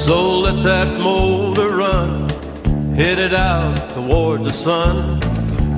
So 0.06 0.40
let 0.40 0.62
that 0.64 1.00
motor 1.00 1.70
run, 1.78 2.28
headed 2.94 3.34
out 3.34 3.78
toward 3.94 4.44
the 4.44 4.52
sun. 4.52 5.22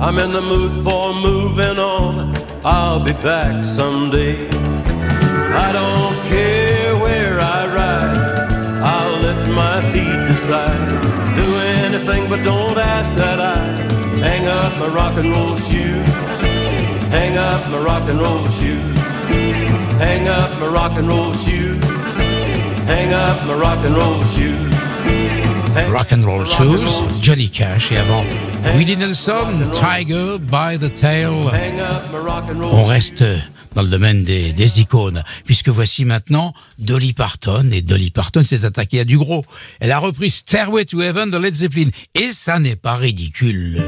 I'm 0.02 0.18
in 0.18 0.32
the 0.32 0.42
mood 0.42 0.82
for 0.84 1.14
moving 1.14 1.78
on. 1.78 2.34
I'll 2.64 2.98
be 2.98 3.12
back 3.12 3.64
someday. 3.64 4.55
I 5.56 5.72
don't 5.72 6.16
care 6.28 6.96
where 6.96 7.40
I 7.40 7.60
ride. 7.78 8.18
I'll 8.94 9.18
let 9.20 9.40
my 9.62 9.80
feet 9.92 10.20
decide. 10.32 10.88
Do 11.40 11.46
anything, 11.84 12.28
but 12.28 12.44
don't 12.44 12.78
ask 12.78 13.12
that 13.14 13.40
I 13.40 13.58
hang 14.20 14.46
up 14.46 14.72
my 14.78 14.88
rock 14.88 15.16
and 15.16 15.30
roll 15.30 15.56
shoes. 15.56 16.08
Hang 17.10 17.36
up 17.38 17.62
my 17.70 17.78
rock 17.78 18.08
and 18.08 18.20
roll 18.20 18.46
shoes. 18.48 18.98
Hang 19.98 20.28
up 20.28 20.50
my 20.60 20.68
rock 20.68 20.92
and 20.98 21.08
roll 21.08 21.32
shoes. 21.32 21.84
Hang 22.92 23.12
up 23.12 23.38
my 23.46 23.54
rock 23.54 23.84
and 23.84 23.94
roll 23.96 24.24
shoes. 24.24 24.76
Rock 25.90 26.10
and 26.10 26.24
Roll 26.24 26.44
Shoes, 26.44 27.20
Johnny 27.20 27.48
Cash 27.48 27.92
et 27.92 27.98
avant 27.98 28.24
Willie 28.76 28.96
Nelson, 28.96 29.70
Tiger 29.72 30.38
by 30.38 30.78
the 30.78 30.88
Tail. 30.88 31.50
On 32.72 32.88
reste 32.88 33.24
dans 33.76 33.82
le 33.82 33.88
domaine 33.88 34.24
des, 34.24 34.80
icônes, 34.80 35.22
puisque 35.44 35.68
voici 35.68 36.06
maintenant 36.06 36.54
Dolly 36.78 37.12
Parton, 37.12 37.70
et 37.70 37.82
Dolly 37.82 38.10
Parton 38.10 38.42
s'est 38.42 38.64
attaquée 38.64 39.00
à 39.00 39.04
du 39.04 39.18
gros. 39.18 39.44
Elle 39.80 39.92
a 39.92 39.98
repris 39.98 40.30
Stairway 40.30 40.86
to 40.86 41.02
Heaven 41.02 41.30
de 41.30 41.36
Led 41.36 41.54
Zeppelin, 41.54 41.90
et 42.14 42.32
ça 42.32 42.58
n'est 42.58 42.74
pas 42.74 42.96
ridicule. 42.96 43.82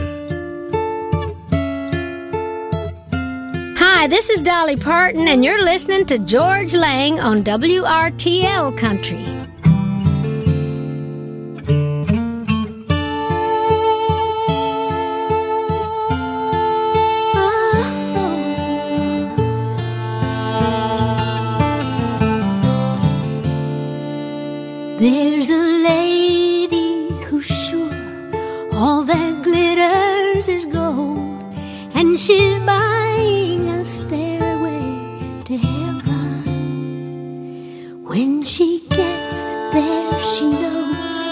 Hi, 3.79 4.07
this 4.09 4.29
is 4.29 4.43
Dolly 4.43 4.77
Parton, 4.77 5.27
and 5.27 5.43
you're 5.43 5.65
listening 5.65 6.05
to 6.05 6.19
George 6.19 6.75
Lang 6.75 7.19
on 7.21 7.43
WRTL 7.43 8.77
Country. 8.77 9.48
Is 30.49 30.67
gold, 30.67 31.19
and 31.95 32.19
she's 32.19 32.59
buying 32.61 33.69
a 33.69 33.85
stairway 33.85 34.81
to 35.45 35.57
heaven. 35.57 36.43
When 38.05 38.43
she 38.43 38.81
gets 38.89 39.43
there, 39.73 40.19
she 40.21 40.47
knows 40.47 41.25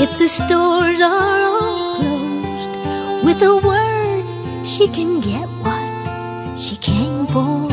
if 0.00 0.18
the 0.18 0.28
stores 0.28 1.00
are 1.00 1.40
all 1.42 1.96
closed, 1.96 2.76
with 3.24 3.42
a 3.42 3.56
word, 3.56 4.24
she 4.66 4.88
can 4.88 5.20
get 5.20 5.48
what 5.62 6.58
she 6.58 6.76
came 6.76 7.26
for. 7.28 7.63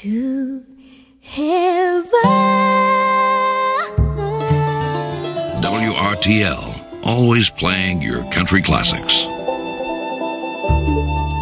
To 0.00 0.62
heaven. 1.20 2.08
WRTL, 5.60 7.04
always 7.04 7.50
playing 7.50 8.00
your 8.00 8.24
country 8.30 8.62
classics. 8.62 9.26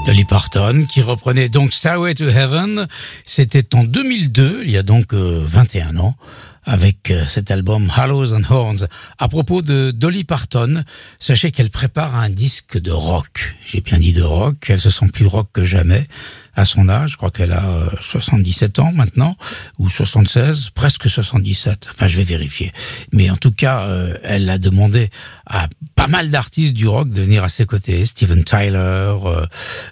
Dolly 0.04 0.24
Parton, 0.24 0.84
qui 0.86 1.00
reprenait 1.00 1.48
donc 1.48 1.72
Stairway 1.72 2.14
to 2.14 2.28
Heaven. 2.28 2.88
C'était 3.24 3.72
en 3.76 3.84
2002, 3.84 4.62
il 4.64 4.70
y 4.72 4.78
a 4.78 4.82
donc 4.82 5.14
euh, 5.14 5.44
21 5.46 5.96
ans, 5.98 6.16
avec 6.64 7.12
euh, 7.12 7.24
cet 7.26 7.52
album 7.52 7.92
Hollows 7.96 8.34
and 8.34 8.42
Horns. 8.50 8.88
À 9.20 9.28
propos 9.28 9.62
de 9.62 9.92
Dolly 9.92 10.24
Parton, 10.24 10.82
sachez 11.20 11.52
qu'elle 11.52 11.70
prépare 11.70 12.16
un 12.16 12.30
disque 12.30 12.80
de 12.80 12.90
rock. 12.90 13.54
J'ai 13.64 13.80
bien 13.80 13.98
dit 13.98 14.12
de 14.12 14.24
rock, 14.24 14.56
elle 14.68 14.80
se 14.80 14.90
sent 14.90 15.06
plus 15.12 15.26
rock 15.26 15.50
que 15.52 15.64
jamais 15.64 16.08
à 16.54 16.64
son 16.64 16.88
âge. 16.88 17.12
Je 17.12 17.16
crois 17.16 17.30
qu'elle 17.30 17.52
a 17.52 17.68
euh, 17.68 17.90
77 18.10 18.78
ans 18.78 18.92
maintenant, 18.92 19.36
ou 19.78 19.88
76, 19.88 20.70
presque 20.74 21.08
77. 21.08 21.88
Enfin, 21.92 22.08
je 22.08 22.16
vais 22.16 22.24
vérifier. 22.24 22.72
Mais 23.12 23.30
en 23.30 23.36
tout 23.36 23.52
cas, 23.52 23.82
euh, 23.82 24.14
elle 24.22 24.48
a 24.50 24.58
demandé 24.58 25.10
à 25.46 25.68
pas 25.94 26.06
mal 26.06 26.30
d'artistes 26.30 26.74
du 26.74 26.86
rock 26.88 27.10
de 27.10 27.22
venir 27.22 27.44
à 27.44 27.48
ses 27.48 27.66
côtés, 27.66 28.04
Steven 28.06 28.44
Tyler. 28.44 28.76
euh, 28.76 29.46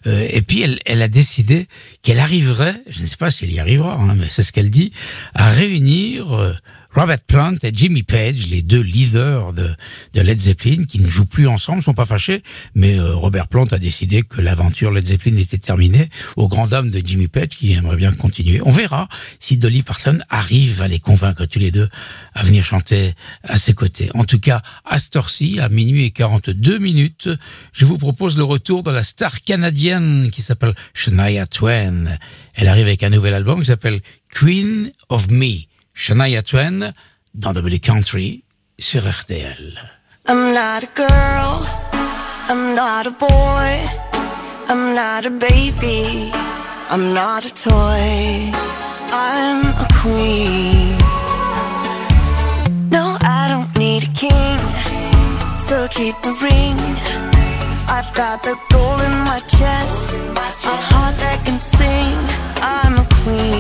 euh, 0.07 0.27
et 0.31 0.43
puis, 0.43 0.63
elle, 0.63 0.79
elle 0.87 1.03
a 1.03 1.09
décidé 1.09 1.69
qu'elle 2.03 2.21
arriverait, 2.21 2.83
je 2.89 3.03
ne 3.03 3.07
sais 3.07 3.17
pas 3.17 3.31
si 3.31 3.45
elle 3.45 3.53
y 3.53 3.61
arrivera, 3.61 3.95
hein, 3.95 4.15
mais 4.17 4.27
c'est 4.31 4.43
ce 4.43 4.53
qu'elle 4.53 4.71
dit, 4.71 4.93
à 5.35 5.49
réunir 5.51 6.35
euh, 6.35 6.55
Robert 6.95 7.21
Plant 7.21 7.55
et 7.63 7.71
Jimmy 7.73 8.03
Page, 8.03 8.49
les 8.49 8.63
deux 8.63 8.81
leaders 8.81 9.53
de, 9.53 9.75
Led 10.15 10.41
Zeppelin, 10.41 10.85
qui 10.85 11.01
ne 11.01 11.09
jouent 11.09 11.27
plus 11.27 11.47
ensemble, 11.47 11.83
sont 11.83 11.95
pas 11.95 12.07
fâchés, 12.07 12.43
mais 12.75 12.99
euh, 12.99 13.15
Robert 13.15 13.49
Plant 13.49 13.67
a 13.67 13.79
décidé 13.79 14.23
que 14.23 14.41
l'aventure 14.41 14.91
Led 14.91 15.07
Zeppelin 15.07 15.37
était 15.37 15.59
terminée, 15.59 16.09
au 16.37 16.49
grand 16.49 16.67
dam 16.67 16.91
de 16.91 17.03
Jimmy 17.05 17.29
Page, 17.29 17.49
qui 17.51 17.73
aimerait 17.75 17.97
bien 17.97 18.13
continuer. 18.13 18.61
On 18.65 18.71
verra 18.71 19.09
si 19.39 19.59
Dolly 19.59 19.83
Parton 19.83 20.19
arrive 20.31 20.81
à 20.81 20.89
les 20.89 20.99
convaincre 20.99 21.45
tous 21.45 21.59
les 21.59 21.71
deux 21.71 21.89
à 22.35 22.43
venir 22.43 22.65
chanter 22.65 23.15
à 23.45 23.59
ses 23.59 23.75
côtés. 23.75 24.11
En 24.15 24.25
tout 24.25 24.41
cas, 24.41 24.63
à 24.85 24.97
à 24.97 25.69
minuit 25.69 26.05
et 26.05 26.11
42 26.11 26.79
minutes, 26.79 27.29
je 27.73 27.85
vous 27.85 27.99
propose 27.99 28.37
le 28.37 28.45
retour 28.45 28.83
de 28.83 28.91
la 28.91 29.03
star 29.03 29.43
canadienne 29.43 30.31
qui 30.31 30.43
s'appelle 30.43 30.75
Shania 30.95 31.47
Twain. 31.47 32.07
Elle 32.55 32.69
arrive 32.69 32.87
avec 32.87 33.03
un 33.03 33.11
nouvel 33.11 33.35
album 33.35 33.61
qui 33.61 33.67
s'appelle 33.67 34.01
Queen 34.31 34.91
of 35.09 35.31
Me. 35.31 35.68
Shania 35.99 36.45
Twain 36.45 36.93
dans 37.35 37.53
W 37.53 37.81
Country 37.81 38.45
sur 38.79 39.03
RTL. 39.03 39.77
I'm 40.29 40.55
not 40.55 40.85
a 40.85 40.89
girl, 40.95 41.67
I'm 42.49 42.77
not 42.77 43.09
a 43.09 43.11
boy, 43.11 43.69
I'm 44.69 44.95
not 44.95 45.27
a 45.27 45.31
baby, 45.31 46.31
I'm 46.89 47.13
not 47.13 47.45
a 47.45 47.53
toy, 47.53 48.53
I'm 49.11 49.67
a 49.67 49.89
queen. 50.01 50.97
No, 52.93 53.19
I 53.21 53.49
don't 53.51 53.75
need 53.77 54.05
a 54.05 54.13
king, 54.15 54.61
so 55.59 55.89
keep 55.89 56.15
the 56.23 56.33
ring. 56.41 56.79
I've 57.89 58.13
got 58.15 58.45
the 58.45 58.57
gold 58.71 59.01
in 59.01 59.19
my 59.27 59.41
chest, 59.49 60.13
a 60.13 60.77
heart 60.91 61.17
that 61.17 61.43
can 61.45 61.59
sing. 61.59 62.17
I'm 62.63 62.99
a 62.99 63.07
queen. 63.25 63.58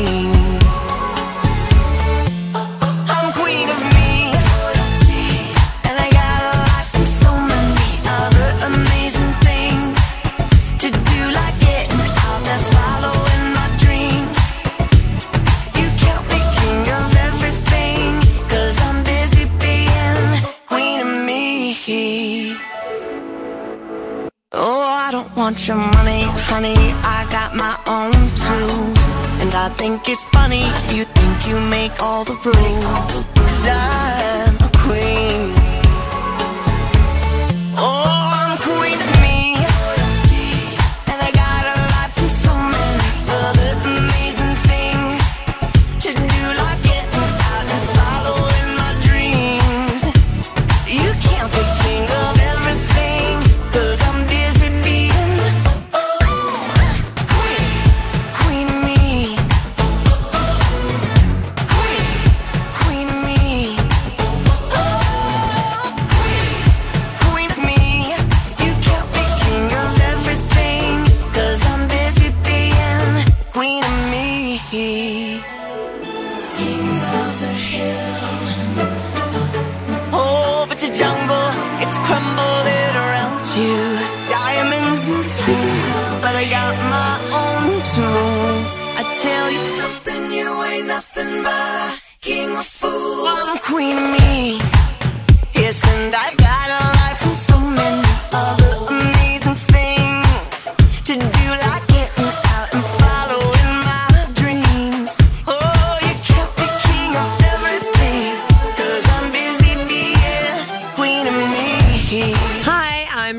Think 29.89 30.11
it's 30.11 30.26
funny, 30.26 30.66
you 30.95 31.05
think 31.05 31.49
you 31.49 31.59
make 31.70 32.03
all 32.03 32.22
the 32.22 32.36
rules. 32.45 33.24
Cause 33.34 33.68
I'm 33.68 33.97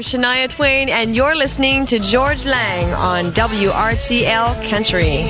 Shania 0.10 0.49
Twain, 0.49 0.89
and 0.89 1.16
you're 1.16 1.36
listening 1.36 1.86
to 1.86 1.99
Georges 1.99 2.43
Lang 2.43 2.91
on 2.95 3.26
WRTL 3.26 4.68
Country. 4.68 5.28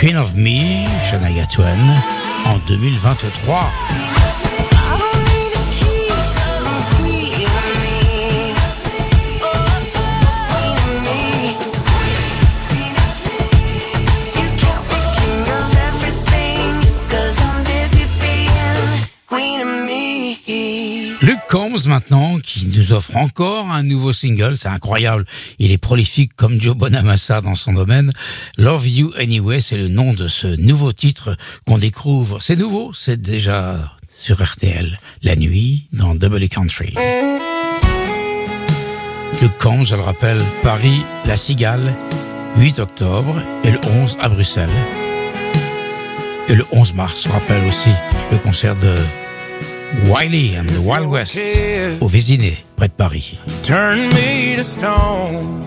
Queen 0.00 0.16
of 0.16 0.36
Me, 0.36 0.84
Shania 1.08 1.46
Twain, 1.48 1.78
en 2.46 2.60
2023. 2.66 4.17
maintenant, 21.86 22.38
qui 22.38 22.66
nous 22.66 22.92
offre 22.92 23.16
encore 23.16 23.70
un 23.70 23.82
nouveau 23.82 24.12
single. 24.12 24.56
C'est 24.60 24.68
incroyable. 24.68 25.24
Il 25.58 25.70
est 25.70 25.78
prolifique 25.78 26.32
comme 26.36 26.60
Joe 26.60 26.76
Bonamassa 26.76 27.40
dans 27.40 27.54
son 27.54 27.72
domaine. 27.72 28.12
Love 28.56 28.88
You 28.88 29.12
Anyway, 29.18 29.60
c'est 29.60 29.76
le 29.76 29.88
nom 29.88 30.14
de 30.14 30.28
ce 30.28 30.46
nouveau 30.46 30.92
titre 30.92 31.36
qu'on 31.66 31.78
découvre. 31.78 32.42
C'est 32.42 32.56
nouveau, 32.56 32.92
c'est 32.94 33.20
déjà 33.20 33.94
sur 34.08 34.42
RTL. 34.42 34.98
La 35.22 35.36
nuit 35.36 35.86
dans 35.92 36.14
Double 36.14 36.48
Country. 36.48 36.94
Le 39.40 39.48
camp, 39.60 39.84
je 39.84 39.94
le 39.94 40.02
rappelle, 40.02 40.42
Paris, 40.62 41.02
La 41.26 41.36
Cigale, 41.36 41.94
8 42.56 42.80
octobre 42.80 43.40
et 43.62 43.70
le 43.70 43.78
11 43.84 44.16
à 44.20 44.28
Bruxelles. 44.28 44.68
Et 46.48 46.54
le 46.54 46.64
11 46.72 46.94
mars, 46.94 47.26
on 47.28 47.32
rappelle 47.32 47.64
aussi 47.68 47.90
le 48.32 48.38
concert 48.38 48.74
de 48.74 48.96
Wylie 50.06 50.54
and 50.54 50.68
the 50.68 50.80
Wild 50.80 51.06
West 51.06 51.38
au 52.00 52.08
Vésinet, 52.08 52.58
près 52.76 52.88
de 52.88 52.92
Paris. 52.92 53.38
Turn 53.62 54.08
me 54.10 54.56
to 54.56 54.62
stone. 54.62 55.64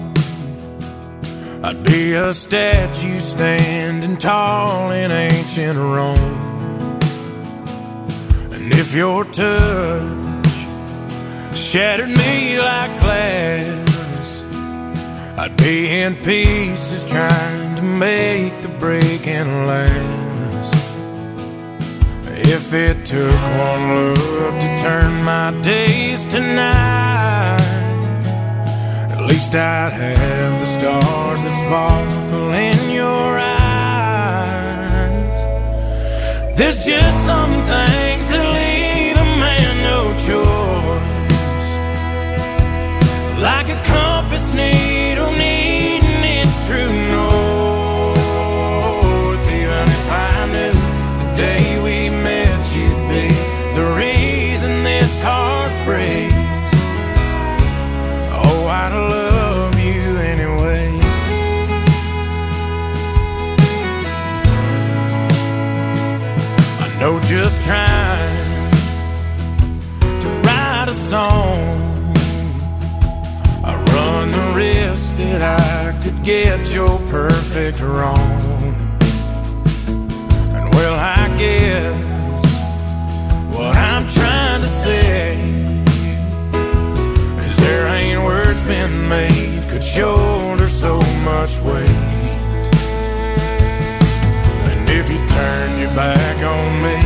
I'd 1.64 1.84
be 1.84 2.14
a 2.14 2.34
statue 2.34 3.20
standing 3.20 4.18
tall 4.18 4.92
in 4.92 5.12
ancient 5.12 5.78
Rome. 5.78 7.00
And 8.52 8.74
if 8.74 8.96
your 8.96 9.26
touch 9.26 10.02
shattered 11.54 12.10
me 12.10 12.58
like 12.58 13.00
glass, 13.00 14.44
I'd 15.38 15.56
be 15.58 16.02
in 16.02 16.16
pieces 16.16 17.06
trying 17.06 17.76
to 17.76 17.82
make 17.82 18.60
the 18.62 18.70
breaking 18.80 19.68
last. 19.68 20.31
If 22.44 22.74
it 22.74 23.06
took 23.06 23.42
one 23.70 23.94
look 23.96 24.60
to 24.60 24.78
turn 24.78 25.24
my 25.24 25.52
days 25.62 26.26
to 26.28 26.40
night, 26.40 27.62
at 29.12 29.22
least 29.28 29.54
I'd 29.54 29.94
have 29.94 30.60
the 30.60 30.66
stars 30.66 31.42
that 31.44 31.56
sparkle 31.64 32.52
in 32.52 32.90
your 32.90 33.38
eyes. 33.38 33.58
There's 36.58 36.84
just 36.86 37.26
some 37.26 37.54
things 37.74 38.28
that 38.30 38.44
leave 38.58 39.18
a 39.18 39.26
man 39.44 39.84
no 39.84 40.12
choice, 40.28 41.70
like 43.40 43.70
a 43.70 43.80
compass 43.86 44.54
needle 44.54 44.91
get 76.24 76.74
your 76.74 77.00
perfect 77.10 77.80
wrong. 77.82 78.76
And 80.56 80.74
well, 80.76 80.94
I 80.94 81.28
guess 81.38 82.46
what 83.56 83.76
I'm 83.76 84.08
trying 84.08 84.62
to 84.62 84.68
say 84.68 85.38
is 87.46 87.56
there 87.58 87.88
ain't 87.88 88.24
words 88.24 88.62
been 88.64 89.10
made 89.10 89.68
could 89.70 89.84
shoulder 89.84 90.68
so 90.68 91.00
much 91.24 91.60
weight. 91.62 91.90
And 94.70 94.90
if 94.90 95.10
you 95.10 95.20
turned 95.30 95.82
your 95.82 95.96
back 95.96 96.38
on 96.44 96.84
me 96.84 96.98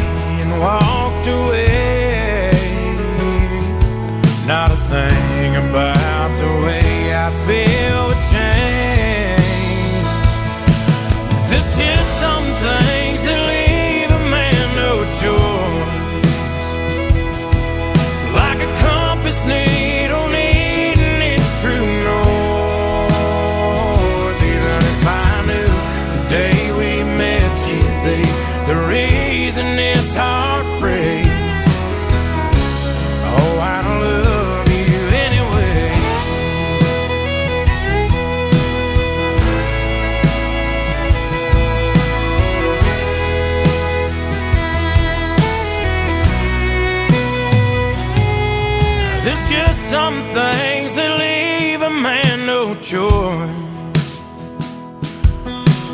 and 0.41 0.59
walked 0.59 1.27
away, 1.27 1.75
There's 4.95 5.24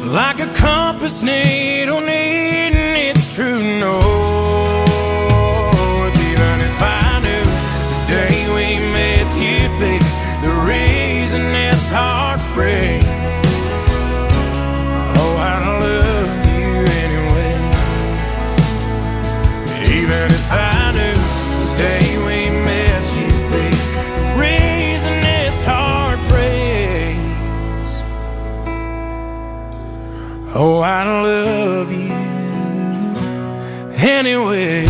Like 0.06 0.42
a 0.42 0.48
compass 0.56 1.24
needle 1.24 1.81
anyway. 34.22 34.81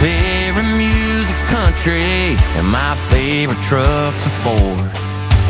Favorite 0.00 0.72
music's 0.80 1.42
country, 1.52 2.32
and 2.56 2.66
my 2.66 2.94
favorite 3.12 3.60
truck's 3.60 4.24
a 4.24 4.32
Ford. 4.40 4.88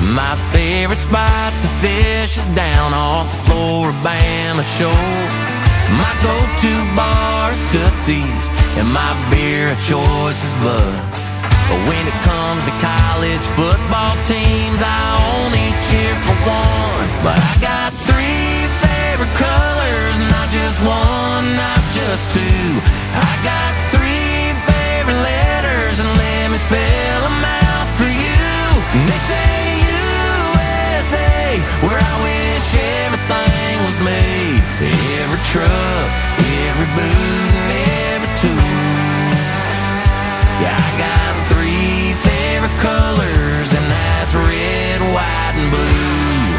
And 0.03 0.13
my 0.13 0.35
favorite 0.51 0.99
spot 0.99 1.53
to 1.63 1.69
fish 1.79 2.37
is 2.37 2.47
down 2.59 2.93
off 2.93 3.31
the 3.31 3.39
Flora-Bama 3.47 4.67
shore. 4.75 5.23
My 5.95 6.11
go-to 6.19 6.75
bar 6.99 7.53
is 7.53 7.63
Tootsie's, 7.71 8.51
and 8.75 8.91
my 8.91 9.15
beer 9.31 9.71
of 9.71 9.79
choice 9.87 10.43
is 10.43 10.55
Bud. 10.59 10.99
But 11.71 11.81
when 11.87 12.03
it 12.03 12.19
comes 12.27 12.67
to 12.67 12.75
college 12.83 13.47
football 13.55 14.19
teams, 14.27 14.83
I 14.83 15.15
only 15.31 15.71
cheer 15.87 16.15
for 16.27 16.35
one. 16.43 17.07
But 17.23 17.39
I 17.39 17.55
got 17.63 17.95
three 18.03 18.67
favorite 18.83 19.35
colors, 19.39 20.19
not 20.27 20.51
just 20.51 20.83
one, 20.83 21.45
not 21.55 21.83
just 21.95 22.35
two. 22.35 22.67
I 23.15 23.31
got 23.47 23.71
three 23.95 24.00
favorite 25.11 25.23
letters, 25.23 25.99
and 26.01 26.09
let 26.17 26.51
me 26.51 26.59
spell 26.59 27.21
them 27.23 27.45
out 27.45 27.89
for 27.99 28.07
you. 28.07 28.47
They 29.07 29.21
say 29.27 29.51
USA, 30.71 31.59
where 31.83 31.99
I 31.99 32.15
wish 32.23 32.67
everything 33.05 33.75
was 33.87 33.99
made. 34.01 34.63
Every 35.23 35.41
truck, 35.51 36.11
every 36.39 36.89
boot, 36.95 37.53
and 37.59 37.71
every 38.15 38.31
tool. 38.39 38.71
Yeah, 40.63 40.77
I 40.79 40.91
got 40.99 41.33
three 41.53 42.15
favorite 42.27 42.77
colors, 42.79 43.69
and 43.73 43.87
that's 43.91 44.35
red, 44.35 45.01
white, 45.15 45.55
and 45.59 45.71
blue. 45.75 46.51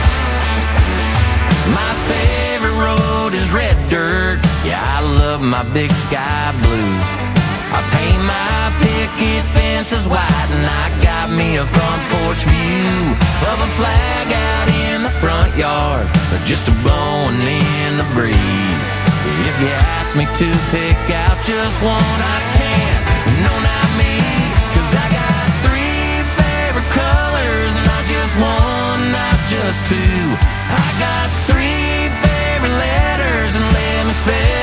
My 1.71 1.93
favorite 2.11 2.77
road 2.83 3.33
is 3.33 3.51
red 3.53 3.77
dirt. 3.89 4.39
Yeah, 4.65 4.81
I 4.81 5.01
love 5.01 5.41
my 5.41 5.63
big 5.73 5.91
sky 5.91 6.53
blue. 6.61 7.30
I 7.71 7.79
paint 7.95 8.21
my 8.27 8.61
picket 8.83 9.43
fences 9.55 10.05
white, 10.07 10.49
and 10.51 10.65
I 10.67 10.85
got 10.99 11.31
me 11.31 11.55
a 11.57 11.65
front 11.65 12.01
porch 12.11 12.43
view 12.43 13.15
of 13.47 13.57
a 13.63 13.69
flag 13.79 14.27
out 14.27 14.67
in 14.91 15.03
the 15.03 15.13
front 15.23 15.55
yard, 15.55 16.05
or 16.31 16.39
just 16.43 16.67
a 16.67 16.75
blowing 16.83 17.39
in 17.39 17.91
the 17.97 18.07
breeze. 18.13 18.93
If 19.47 19.55
you 19.61 19.69
ask 19.97 20.15
me 20.15 20.25
to 20.25 20.47
pick 20.75 20.99
out 21.15 21.37
just 21.47 21.77
one, 21.81 22.19
I 22.35 22.39
can't. 22.59 23.03
No, 23.45 23.53
not 23.69 23.87
me, 23.95 24.15
'cause 24.73 24.91
I 24.91 25.07
got 25.07 25.45
three 25.65 26.23
favorite 26.39 26.89
colors, 26.91 27.73
not 27.87 28.03
just 28.13 28.33
one, 28.35 29.01
not 29.15 29.37
just 29.49 29.79
two. 29.87 30.23
I 30.69 30.87
got 31.05 31.27
three 31.47 32.11
favorite 32.25 32.75
letters, 32.85 33.55
and 33.55 33.65
let 33.79 33.99
me 34.07 34.13
spell 34.13 34.60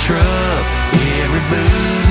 truck, 0.00 0.64
every 1.20 1.40
boot, 1.50 2.09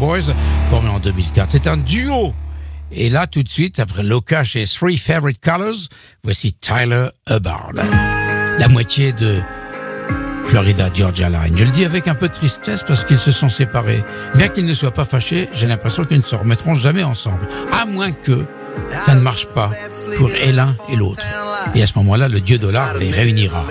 Cowboys, 0.00 0.34
formé 0.70 0.88
en 0.88 0.98
2004. 0.98 1.50
C'est 1.52 1.66
un 1.66 1.76
duo. 1.76 2.32
Et 2.90 3.10
là, 3.10 3.26
tout 3.26 3.42
de 3.42 3.48
suite, 3.48 3.78
après 3.78 4.02
Locash 4.02 4.56
et 4.56 4.64
Three 4.64 4.96
Favorite 4.96 5.40
Colors, 5.40 5.88
voici 6.24 6.54
Tyler 6.54 7.08
Hubbard. 7.28 7.72
La 8.58 8.68
moitié 8.68 9.12
de 9.12 9.40
Florida 10.46 10.88
Georgia 10.92 11.28
Line. 11.28 11.54
Je 11.56 11.64
le 11.64 11.70
dis 11.70 11.84
avec 11.84 12.08
un 12.08 12.14
peu 12.14 12.28
de 12.28 12.32
tristesse 12.32 12.82
parce 12.82 13.04
qu'ils 13.04 13.18
se 13.18 13.30
sont 13.30 13.50
séparés. 13.50 14.02
Bien 14.34 14.48
qu'ils 14.48 14.66
ne 14.66 14.74
soient 14.74 14.90
pas 14.90 15.04
fâchés, 15.04 15.48
j'ai 15.52 15.66
l'impression 15.66 16.04
qu'ils 16.04 16.18
ne 16.18 16.22
se 16.22 16.34
remettront 16.34 16.74
jamais 16.74 17.04
ensemble. 17.04 17.46
À 17.78 17.84
moins 17.84 18.10
que 18.10 18.44
ça 19.04 19.14
ne 19.14 19.20
marche 19.20 19.46
pas 19.54 19.70
pour 20.16 20.30
l'un 20.50 20.74
et 20.88 20.96
l'autre. 20.96 21.24
Et 21.74 21.82
à 21.82 21.86
ce 21.86 21.92
moment-là, 21.98 22.28
le 22.28 22.40
dieu 22.40 22.58
dollar 22.58 22.96
les 22.96 23.10
réunira. 23.10 23.66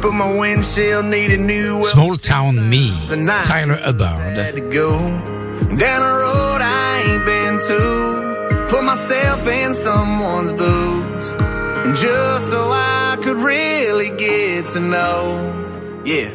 But 0.00 0.12
my 0.12 0.30
windshield 0.38 1.06
needed 1.06 1.40
new. 1.40 1.84
Small 1.86 2.16
Town 2.16 2.68
Me, 2.68 2.90
Tyler 3.44 3.76
Hubbard. 3.76 4.36
down 5.78 6.02
a 6.02 6.12
road 6.22 6.60
I 6.60 7.02
ain't 7.06 7.24
been 7.24 7.58
to. 7.68 8.68
Put 8.70 8.84
myself 8.84 9.46
in 9.48 9.74
someone's 9.74 10.52
boots, 10.52 11.32
and 11.40 11.96
just 11.96 12.50
so 12.50 12.70
I 12.70 13.16
could 13.22 13.38
really 13.38 14.10
get 14.16 14.66
to 14.74 14.80
know, 14.80 16.02
yeah. 16.04 16.30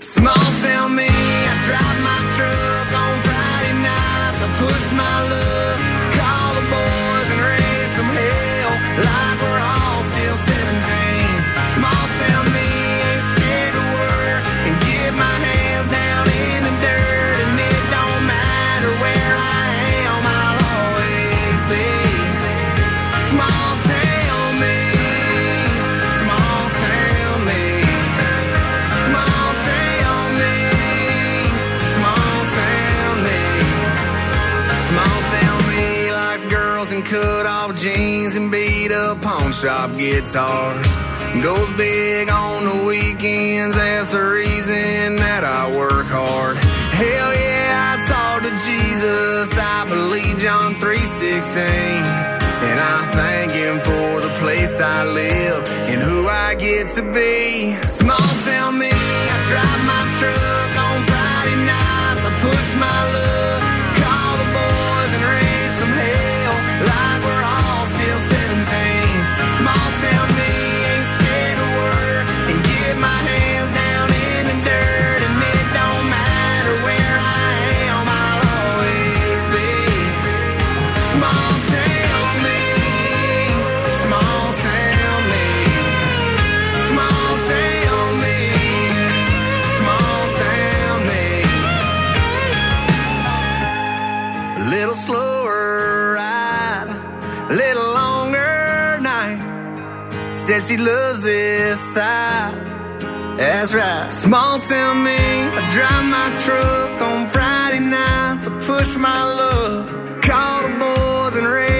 Small 0.00 0.34
town 0.34 0.94
me, 0.94 1.06
I 1.08 1.54
drive 1.66 1.98
my 2.10 2.20
truck 2.36 2.88
on 3.02 3.14
Friday 3.26 3.74
nights. 3.86 4.40
I 4.44 4.48
push 4.60 4.86
my 4.92 5.16
luck, 5.32 5.80
shop 39.60 39.90
guitars. 39.96 40.86
Goes 41.42 41.72
big 41.78 42.28
on 42.28 42.64
the 42.64 42.84
weekends, 42.84 43.74
that's 43.74 44.12
the 44.12 44.22
reason 44.22 45.16
that 45.16 45.44
I 45.44 45.74
work 45.74 46.06
hard. 46.06 46.56
Hell 46.92 47.32
yeah, 47.32 47.92
I 47.92 48.06
talk 48.06 48.42
to 48.42 48.50
Jesus, 48.50 49.56
I 49.56 49.86
believe 49.88 50.38
John 50.38 50.74
3.16. 50.74 52.36
And 52.68 52.80
I 52.80 52.98
thank 53.12 53.52
him 53.52 53.78
for 53.80 54.20
the 54.20 54.34
place 54.40 54.78
I 54.80 55.04
live 55.04 55.64
and 55.88 56.02
who 56.02 56.28
I 56.28 56.54
get 56.54 56.94
to 56.96 57.02
be. 57.12 57.76
She 100.66 100.76
loves 100.76 101.20
this 101.20 101.78
side. 101.94 102.52
That's 103.36 103.72
right. 103.72 104.10
Small 104.12 104.58
town 104.58 105.04
me, 105.04 105.14
I 105.14 105.70
drive 105.70 106.06
my 106.16 106.28
truck 106.44 107.02
on 107.02 107.28
Friday 107.28 107.80
nights. 107.80 108.48
I 108.48 108.50
push 108.66 108.96
my 108.96 109.22
luck, 109.38 110.22
call 110.22 110.62
the 110.62 110.74
boys 110.78 111.36
and 111.36 111.46
raise 111.46 111.75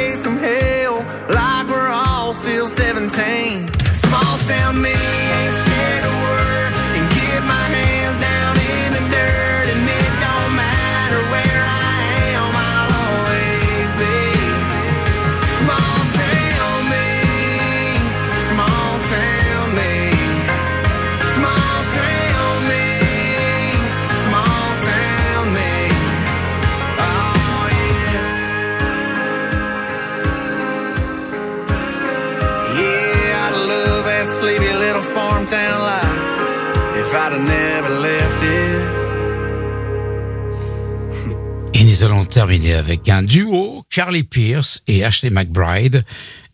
nous 41.99 42.05
allons 42.05 42.25
terminer 42.27 42.75
avec 42.75 43.09
un 43.09 43.23
duo, 43.23 43.85
Carly 43.91 44.23
Pierce 44.23 44.83
et 44.87 45.03
Ashley 45.05 45.31
McBride, 45.31 46.05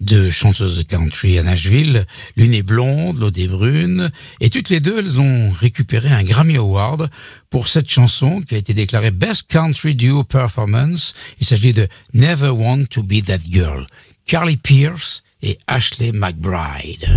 deux 0.00 0.30
chanteuses 0.30 0.76
de 0.76 0.82
country 0.82 1.38
à 1.38 1.42
Nashville. 1.42 2.06
L'une 2.36 2.54
est 2.54 2.62
blonde, 2.62 3.18
l'autre 3.18 3.40
est 3.40 3.48
brune, 3.48 4.12
et 4.40 4.50
toutes 4.50 4.68
les 4.68 4.78
deux, 4.78 4.98
elles 4.98 5.20
ont 5.20 5.50
récupéré 5.50 6.10
un 6.10 6.22
Grammy 6.22 6.56
Award 6.56 7.10
pour 7.50 7.66
cette 7.66 7.90
chanson 7.90 8.40
qui 8.40 8.54
a 8.54 8.58
été 8.58 8.72
déclarée 8.72 9.10
Best 9.10 9.44
Country 9.48 9.96
Duo 9.96 10.22
Performance. 10.22 11.14
Il 11.40 11.46
s'agit 11.46 11.72
de 11.72 11.88
Never 12.14 12.50
Want 12.50 12.84
to 12.90 13.02
Be 13.02 13.24
That 13.24 13.40
Girl. 13.48 13.86
Carly 14.26 14.56
Pierce 14.56 15.24
et 15.42 15.58
Ashley 15.66 16.12
McBride. 16.12 17.08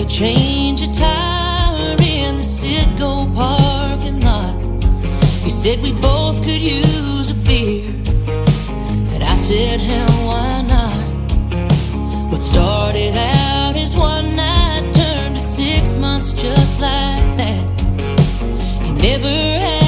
Me 0.00 0.06
change 0.08 0.82
a 0.82 0.92
tire 0.92 1.96
in 2.00 2.36
the 2.36 2.42
Citgo 2.42 3.34
parking 3.34 4.20
lot. 4.20 4.54
He 5.42 5.50
said 5.50 5.80
we 5.82 5.92
both 5.92 6.42
could 6.42 6.60
use 6.60 7.30
a 7.30 7.34
beer. 7.34 7.84
And 9.12 9.22
I 9.22 9.34
said, 9.34 9.80
hell, 9.80 10.14
why 10.28 10.62
not? 10.62 12.30
What 12.30 12.42
started 12.42 13.14
out 13.16 13.76
as 13.76 13.94
one 13.96 14.36
night 14.36 14.92
turned 14.94 15.34
to 15.34 15.40
six 15.40 15.94
months 15.94 16.32
just 16.32 16.80
like 16.80 17.36
that. 17.40 17.62
He 18.84 18.92
never 18.92 19.28
had 19.28 19.79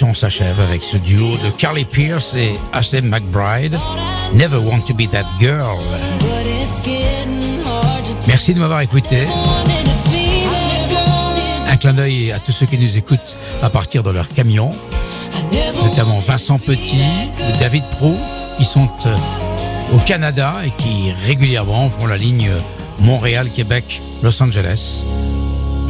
émission 0.00 0.14
s'achève 0.14 0.60
avec 0.60 0.84
ce 0.84 0.96
duo 0.96 1.32
de 1.32 1.50
Carly 1.58 1.84
Pierce 1.84 2.32
et 2.34 2.52
Ashley 2.72 3.00
McBride. 3.00 3.76
Never 4.32 4.58
want 4.58 4.82
to 4.82 4.94
be 4.94 5.10
that 5.10 5.24
girl. 5.40 5.76
Merci 8.28 8.54
de 8.54 8.60
m'avoir 8.60 8.80
écouté. 8.82 9.16
Un 11.66 11.76
clin 11.78 11.94
d'œil 11.94 12.30
à 12.30 12.38
tous 12.38 12.52
ceux 12.52 12.66
qui 12.66 12.78
nous 12.78 12.96
écoutent 12.96 13.34
à 13.60 13.70
partir 13.70 14.04
de 14.04 14.10
leur 14.10 14.28
camion, 14.28 14.70
notamment 15.82 16.20
Vincent 16.20 16.60
Petit 16.60 17.02
ou 17.40 17.58
David 17.58 17.82
Prou, 17.90 18.16
qui 18.56 18.64
sont 18.64 18.88
euh, 19.06 19.16
au 19.96 19.98
Canada 19.98 20.58
et 20.64 20.70
qui 20.80 21.12
régulièrement 21.26 21.88
font 21.88 22.06
la 22.06 22.16
ligne 22.16 22.50
Montréal, 23.00 23.48
Québec, 23.52 24.00
Los 24.22 24.40
Angeles 24.40 25.02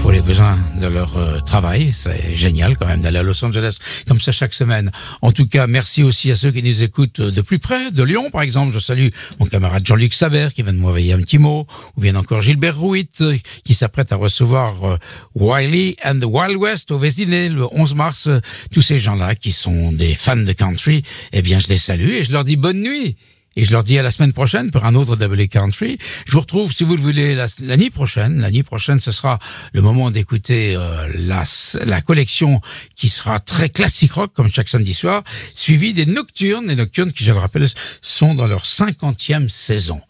pour 0.09 0.15
les 0.15 0.23
besoins 0.23 0.59
de 0.81 0.87
leur 0.87 1.19
euh, 1.19 1.39
travail. 1.41 1.93
C'est 1.93 2.35
génial 2.35 2.79
quand 2.79 2.87
même 2.87 3.03
d'aller 3.03 3.19
à 3.19 3.23
Los 3.23 3.45
Angeles 3.45 3.77
comme 4.07 4.19
ça 4.19 4.33
chaque 4.33 4.55
semaine. 4.55 4.91
En 5.21 5.33
tout 5.33 5.47
cas, 5.47 5.67
merci 5.67 6.03
aussi 6.03 6.31
à 6.31 6.35
ceux 6.35 6.51
qui 6.51 6.63
nous 6.63 6.83
écoutent 6.83 7.21
de 7.21 7.41
plus 7.43 7.59
près, 7.59 7.91
de 7.91 8.03
Lyon 8.03 8.31
par 8.31 8.41
exemple. 8.41 8.73
Je 8.73 8.79
salue 8.79 9.09
mon 9.39 9.45
camarade 9.45 9.87
Jean-Luc 9.87 10.15
Saber 10.15 10.49
qui 10.55 10.63
vient 10.63 10.73
de 10.73 10.79
m'envoyer 10.79 11.13
un 11.13 11.21
petit 11.21 11.37
mot, 11.37 11.67
ou 11.95 12.01
bien 12.01 12.17
encore 12.17 12.41
Gilbert 12.41 12.79
Rouit 12.79 13.11
euh, 13.21 13.37
qui 13.65 13.75
s'apprête 13.75 14.11
à 14.11 14.17
recevoir 14.17 14.83
euh, 14.83 14.97
Wiley 15.35 15.97
and 16.03 16.21
the 16.21 16.25
Wild 16.25 16.57
West 16.57 16.91
au 16.91 16.99
Vésiné 16.99 17.51
le 17.51 17.67
11 17.71 17.95
mars. 17.95 18.31
Tous 18.73 18.81
ces 18.81 18.99
gens-là 18.99 19.35
qui 19.35 19.53
sont 19.53 19.93
des 19.93 20.15
fans 20.15 20.37
de 20.37 20.53
country, 20.55 21.03
eh 21.35 21.43
bien 21.43 21.59
je 21.59 21.67
les 21.67 21.77
salue 21.77 22.13
et 22.13 22.25
je 22.25 22.33
leur 22.33 22.45
dis 22.45 22.57
bonne 22.57 22.81
nuit. 22.81 23.19
Et 23.59 23.65
je 23.65 23.73
leur 23.73 23.83
dis 23.83 23.99
à 23.99 24.05
la 24.05 24.13
semaine 24.13 24.33
prochaine 24.33 24.71
pour 24.71 24.85
un 24.85 24.95
autre 24.95 25.17
Double 25.17 25.49
Country. 25.49 25.99
Je 26.27 26.31
vous 26.31 26.39
retrouve, 26.39 26.73
si 26.73 26.85
vous 26.85 26.95
le 26.95 27.03
voulez, 27.03 27.35
la, 27.35 27.49
la 27.61 27.77
nuit 27.77 27.91
prochaine. 27.91 28.41
La 28.41 28.53
nuit 28.53 28.63
prochaine, 28.63 29.01
ce 29.01 29.11
sera 29.11 29.41
le 29.73 29.83
moment 29.83 30.13
d'écouter 30.13 30.77
euh, 30.77 31.09
la, 31.17 31.43
la 31.85 32.01
collection 32.01 32.61
qui 32.95 33.09
sera 33.09 33.41
très 33.41 33.69
classique 33.69 34.13
rock, 34.13 34.33
comme 34.33 34.49
chaque 34.49 34.69
samedi 34.69 34.95
soir, 34.95 35.25
suivi 35.55 35.93
des 35.93 36.07
nocturnes. 36.07 36.69
Les 36.69 36.77
nocturnes 36.77 37.11
qui, 37.11 37.25
je 37.25 37.33
le 37.33 37.41
rappelle, 37.41 37.67
sont 38.01 38.37
dans 38.37 38.47
leur 38.47 38.65
cinquantième 38.65 39.49
saison. 39.49 40.01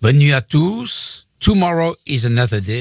Bonne 0.00 0.18
nuit 0.18 0.32
à 0.32 0.40
tous. 0.40 1.26
Tomorrow 1.40 1.96
is 2.06 2.24
another 2.24 2.60
day. 2.60 2.70